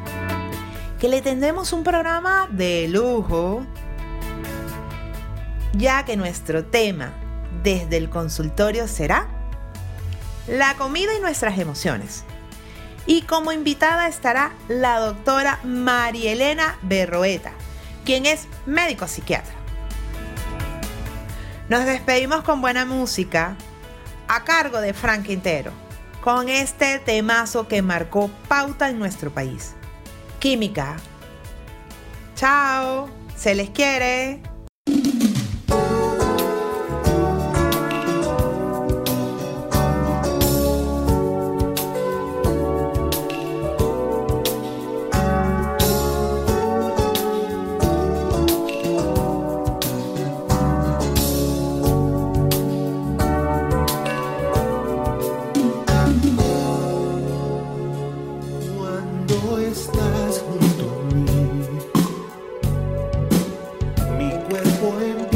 que 1.01 1.09
le 1.09 1.23
tendremos 1.23 1.73
un 1.73 1.83
programa 1.83 2.49
de 2.51 2.89
lujo, 2.89 3.65
ya 5.73 6.05
que 6.05 6.17
nuestro 6.17 6.65
tema 6.65 7.13
desde 7.63 7.97
el 7.97 8.11
consultorio 8.11 8.87
será 8.87 9.29
la 10.47 10.75
comida 10.77 11.15
y 11.17 11.21
nuestras 11.21 11.59
emociones. 11.59 12.25
Y 13.07 13.23
como 13.23 13.53
invitada 13.53 14.09
estará 14.09 14.53
la 14.69 14.99
doctora 14.99 15.61
Marielena 15.65 16.77
Berroeta, 16.83 17.53
quien 18.05 18.27
es 18.27 18.47
médico 18.67 19.07
psiquiatra. 19.07 19.56
Nos 21.69 21.85
despedimos 21.85 22.43
con 22.43 22.61
buena 22.61 22.85
música 22.85 23.57
a 24.29 24.45
cargo 24.45 24.81
de 24.81 24.95
Frank 24.95 25.27
Quintero, 25.27 25.73
con 26.21 26.49
este 26.49 27.01
temazo 27.01 27.67
que 27.67 27.83
marcó 27.83 28.31
pauta 28.47 28.89
en 28.89 29.01
nuestro 29.01 29.33
país. 29.33 29.75
Química. 30.39 30.97
Chao, 32.37 33.09
se 33.35 33.57
les 33.57 33.71
quiere. 33.71 34.43
Solo 64.99 65.36